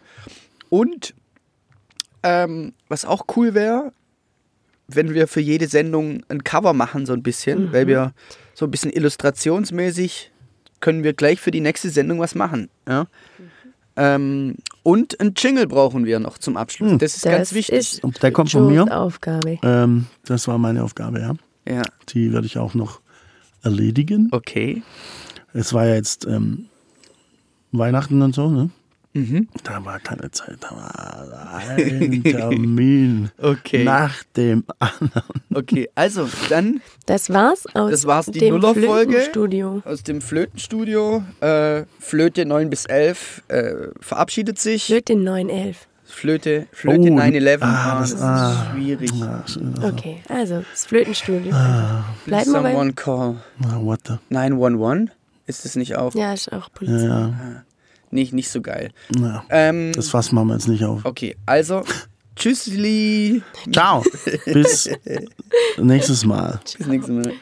Und 0.70 1.14
ähm, 2.22 2.72
was 2.88 3.04
auch 3.04 3.26
cool 3.36 3.52
wäre, 3.54 3.92
wenn 4.88 5.14
wir 5.14 5.26
für 5.26 5.40
jede 5.40 5.66
Sendung 5.68 6.22
ein 6.28 6.44
Cover 6.44 6.72
machen, 6.72 7.06
so 7.06 7.12
ein 7.12 7.22
bisschen, 7.22 7.72
weil 7.72 7.86
wir 7.86 8.12
so 8.54 8.66
ein 8.66 8.70
bisschen 8.70 8.92
illustrationsmäßig 8.92 10.30
können 10.80 11.02
wir 11.02 11.12
gleich 11.14 11.40
für 11.40 11.50
die 11.50 11.60
nächste 11.60 11.90
Sendung 11.90 12.20
was 12.20 12.34
machen. 12.34 12.68
Ja? 12.88 13.06
Ähm, 13.96 14.56
und 14.82 15.18
ein 15.20 15.32
Jingle 15.36 15.66
brauchen 15.66 16.04
wir 16.04 16.20
noch 16.20 16.38
zum 16.38 16.56
Abschluss. 16.56 16.92
Hm. 16.92 16.98
Das 16.98 17.16
ist 17.16 17.24
ganz 17.24 17.48
Das 17.48 17.54
wichtig. 17.54 17.78
ist 17.78 18.04
Und 18.04 18.22
der 18.22 18.30
kommt 18.30 18.50
von 18.50 18.66
mir. 18.68 18.84
Aufgabe. 18.96 19.58
Ähm, 19.62 20.06
das 20.26 20.46
war 20.48 20.58
meine 20.58 20.84
Aufgabe, 20.84 21.20
ja. 21.20 21.34
ja, 21.68 21.82
Die 22.10 22.32
werde 22.32 22.46
ich 22.46 22.58
auch 22.58 22.74
noch 22.74 23.00
erledigen. 23.62 24.28
okay. 24.32 24.82
Es 25.54 25.72
war 25.72 25.86
ja 25.86 25.94
jetzt 25.94 26.26
ähm, 26.26 26.66
Weihnachten 27.72 28.20
und 28.20 28.34
so, 28.34 28.50
ne? 28.50 28.68
Mhm. 29.16 29.48
Da 29.64 29.84
war 29.84 29.98
keine 29.98 30.30
Zeit, 30.30 30.58
da 30.60 30.70
war 30.76 31.54
ein 31.58 32.22
Termin 32.22 33.30
Okay. 33.40 33.82
nach 33.84 34.22
dem 34.36 34.64
anderen. 34.78 35.22
Okay, 35.54 35.88
also 35.94 36.28
dann 36.50 36.80
Das 37.06 37.30
war's 37.30 37.64
aus 37.74 37.90
Das 37.90 38.06
war's, 38.06 38.26
die 38.26 38.38
dem 38.40 38.54
Nuller-Folge. 38.54 39.22
Studio. 39.22 39.80
aus 39.86 40.02
dem 40.02 40.20
Flötenstudio. 40.20 41.22
Äh, 41.40 41.84
Flöte 41.98 42.44
9 42.44 42.68
bis 42.68 42.84
11 42.84 43.42
äh, 43.48 43.72
verabschiedet 44.00 44.58
sich. 44.58 44.84
Flöte 44.84 45.16
911. 45.16 45.86
Flöte, 46.04 46.66
Flöte 46.70 47.10
Oh, 47.10 47.16
9-11. 47.18 47.58
ah, 47.62 47.66
Ah, 47.96 48.00
das- 48.00 48.12
das, 48.12 48.22
ah. 48.22 48.52
ist 48.52 48.70
schwierig. 48.74 49.10
Okay, 49.82 50.22
also 50.28 50.62
das 50.70 50.86
Flötenstudio. 50.86 51.52
Ah. 51.52 52.04
Bleiben 52.26 52.52
wir 52.52 52.60
Someone 52.62 52.74
beim... 52.74 52.94
call 52.94 53.36
na, 53.58 53.82
what 53.82 54.00
the? 54.06 54.14
911. 54.30 55.10
Ist 55.48 55.64
es 55.64 55.74
nicht 55.76 55.96
auch? 55.96 56.14
Ja, 56.14 56.32
ist 56.32 56.52
auch 56.52 56.68
Ja, 56.68 56.74
Polizei. 56.74 57.06
ja. 57.06 57.64
Nicht, 58.16 58.32
nicht 58.32 58.48
so 58.48 58.62
geil. 58.62 58.92
Na, 59.14 59.44
Ähm, 59.50 59.92
das 59.94 60.08
Fass 60.08 60.32
machen 60.32 60.48
wir 60.48 60.54
jetzt 60.54 60.68
nicht 60.68 60.82
auf. 60.84 61.04
okay, 61.04 61.36
also, 61.44 61.84
tschüssli. 62.34 63.42
Ciao. 63.70 64.02
Bis 64.46 64.88
nächstes 65.76 66.24
Mal. 66.24 66.58
Bis 66.78 66.86
nächstes 66.86 67.14
Mal. 67.14 67.32